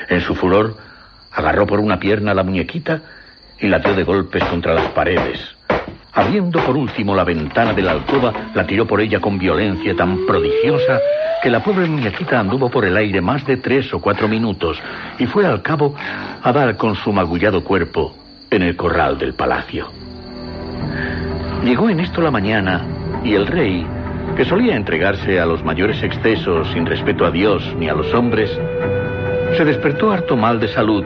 [0.08, 0.76] En su furor,
[1.34, 3.00] agarró por una pierna a la muñequita
[3.58, 5.40] y la dio de golpes contra las paredes.
[6.12, 10.24] Abriendo por último la ventana de la alcoba, la tiró por ella con violencia tan
[10.26, 11.00] prodigiosa
[11.42, 14.78] que la pobre muñequita anduvo por el aire más de tres o cuatro minutos
[15.18, 15.94] y fue al cabo
[16.42, 18.14] a dar con su magullado cuerpo
[18.50, 19.88] en el corral del palacio.
[21.64, 22.86] Llegó en esto la mañana
[23.24, 23.84] y el rey,
[24.36, 28.50] que solía entregarse a los mayores excesos sin respeto a Dios ni a los hombres,
[29.56, 31.04] se despertó harto mal de salud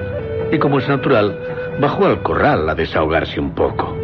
[0.50, 1.38] y como es natural,
[1.80, 3.96] bajó al corral a desahogarse un poco.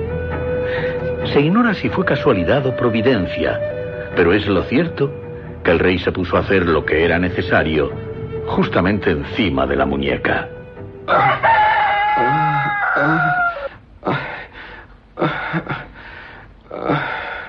[1.33, 3.59] Se ignora si fue casualidad o providencia,
[4.15, 5.11] pero es lo cierto
[5.63, 7.91] que el rey se puso a hacer lo que era necesario
[8.47, 10.49] justamente encima de la muñeca.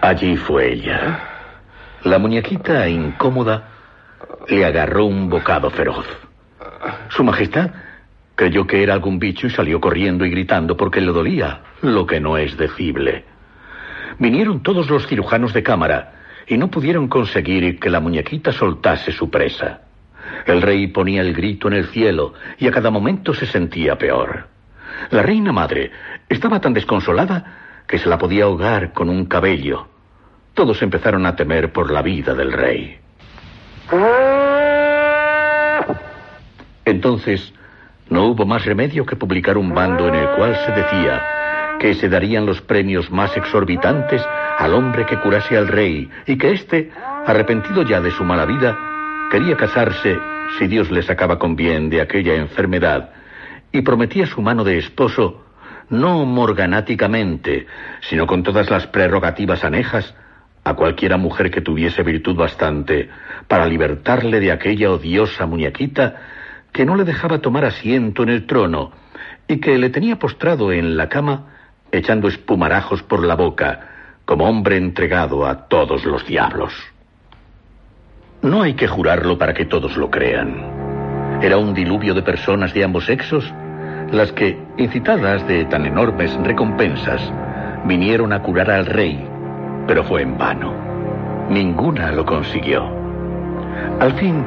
[0.02, 1.20] Allí fue ella.
[2.04, 3.64] La muñequita, incómoda,
[4.48, 6.06] le agarró un bocado feroz.
[7.10, 7.72] Su Majestad
[8.36, 12.20] Creyó que era algún bicho y salió corriendo y gritando porque le dolía, lo que
[12.20, 13.24] no es decible.
[14.20, 16.14] Vinieron todos los cirujanos de cámara
[16.48, 19.82] y no pudieron conseguir que la muñequita soltase su presa.
[20.46, 24.48] El rey ponía el grito en el cielo y a cada momento se sentía peor.
[25.12, 25.92] La reina madre
[26.30, 29.88] estaba tan desconsolada que se la podía ahogar con un cabello.
[30.54, 32.98] Todos empezaron a temer por la vida del rey.
[36.86, 37.54] Entonces,
[38.10, 42.10] no hubo más remedio que publicar un bando en el cual se decía que se
[42.10, 44.22] darían los premios más exorbitantes
[44.58, 46.92] al hombre que curase al rey y que éste,
[47.26, 48.78] arrepentido ya de su mala vida,
[49.30, 50.18] quería casarse
[50.58, 53.10] si Dios le sacaba con bien de aquella enfermedad
[53.72, 55.44] y prometía su mano de esposo
[55.90, 57.68] no morganáticamente,
[58.02, 60.16] sino con todas las prerrogativas anejas
[60.64, 63.10] a cualquiera mujer que tuviese virtud bastante
[63.48, 66.16] para libertarle de aquella odiosa muñequita
[66.76, 68.92] que no le dejaba tomar asiento en el trono
[69.48, 71.46] y que le tenía postrado en la cama
[71.90, 73.88] echando espumarajos por la boca,
[74.26, 76.74] como hombre entregado a todos los diablos.
[78.42, 81.40] No hay que jurarlo para que todos lo crean.
[81.42, 83.50] Era un diluvio de personas de ambos sexos
[84.12, 87.22] las que, incitadas de tan enormes recompensas,
[87.86, 89.26] vinieron a curar al rey,
[89.88, 90.74] pero fue en vano.
[91.50, 92.84] Ninguna lo consiguió.
[94.02, 94.44] Al fin,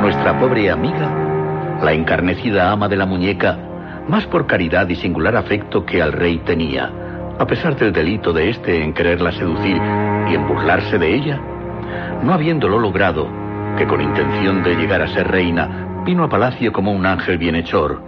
[0.00, 1.27] nuestra pobre amiga,
[1.82, 3.56] la encarnecida ama de la muñeca,
[4.08, 6.90] más por caridad y singular afecto que al rey tenía,
[7.38, 11.40] a pesar del delito de éste en quererla seducir y en burlarse de ella,
[12.22, 13.28] no habiéndolo logrado,
[13.76, 18.02] que con intención de llegar a ser reina, vino a palacio como un ángel bienhechor,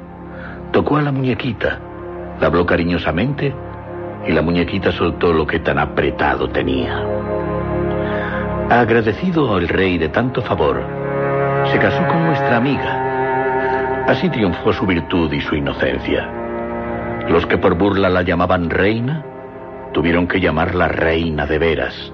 [0.72, 1.78] tocó a la muñequita,
[2.40, 3.54] la habló cariñosamente
[4.26, 7.04] y la muñequita soltó lo que tan apretado tenía.
[8.68, 10.82] Agradecido el rey de tanto favor,
[11.72, 12.99] se casó con nuestra amiga.
[14.06, 16.28] Así triunfó su virtud y su inocencia.
[17.28, 19.24] Los que por burla la llamaban reina,
[19.92, 22.12] tuvieron que llamarla reina de veras.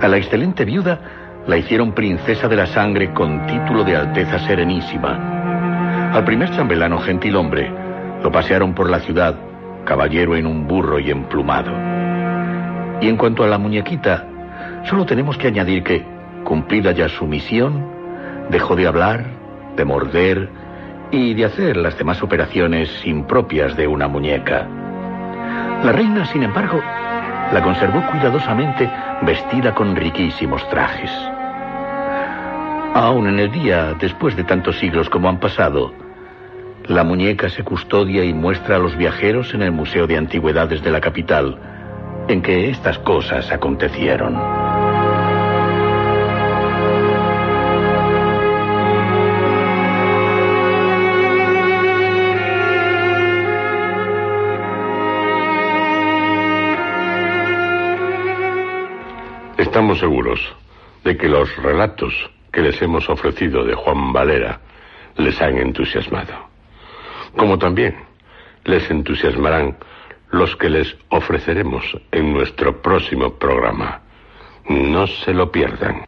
[0.00, 0.98] A la excelente viuda
[1.46, 6.12] la hicieron princesa de la sangre con título de Alteza Serenísima.
[6.14, 7.70] Al primer chambelano gentilhombre
[8.22, 9.34] lo pasearon por la ciudad,
[9.84, 11.72] caballero en un burro y emplumado.
[13.00, 14.24] Y en cuanto a la muñequita,
[14.84, 16.02] solo tenemos que añadir que,
[16.44, 17.84] cumplida ya su misión,
[18.48, 19.24] dejó de hablar,
[19.76, 20.48] de morder
[21.10, 24.66] y de hacer las demás operaciones impropias de una muñeca.
[25.82, 26.80] La reina, sin embargo,
[27.52, 28.90] la conservó cuidadosamente
[29.22, 31.10] vestida con riquísimos trajes.
[32.94, 35.92] Aún en el día, después de tantos siglos como han pasado,
[36.86, 40.90] la muñeca se custodia y muestra a los viajeros en el Museo de Antigüedades de
[40.90, 41.58] la capital,
[42.28, 44.63] en que estas cosas acontecieron.
[59.64, 60.40] Estamos seguros
[61.04, 62.12] de que los relatos
[62.52, 64.60] que les hemos ofrecido de Juan Valera
[65.16, 66.34] les han entusiasmado.
[67.34, 67.96] Como también
[68.64, 69.78] les entusiasmarán
[70.30, 74.02] los que les ofreceremos en nuestro próximo programa.
[74.68, 76.04] No se lo pierdan.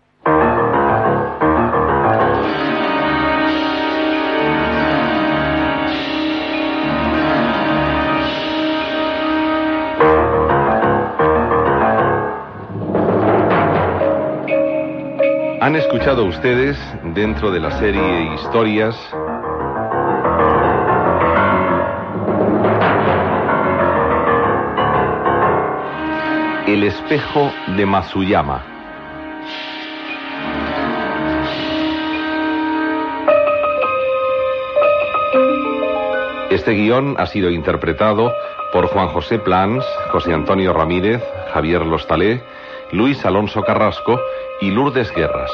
[15.66, 18.94] Han escuchado ustedes, dentro de la serie Historias,
[26.68, 28.64] El espejo de Masuyama.
[36.48, 38.32] Este guion ha sido interpretado
[38.72, 42.44] por Juan José Plans, José Antonio Ramírez, Javier Lostalé,
[42.92, 44.20] Luis Alonso Carrasco
[44.60, 45.50] y Lourdes Guerras.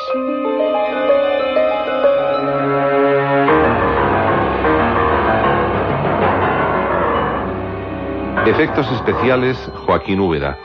[8.46, 10.58] Efectos especiales Joaquín Úbeda.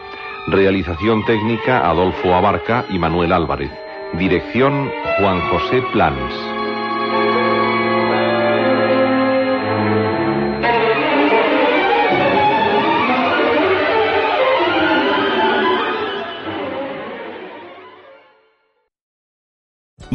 [0.47, 3.71] Realización técnica Adolfo Abarca y Manuel Álvarez.
[4.13, 6.56] Dirección Juan José Plans.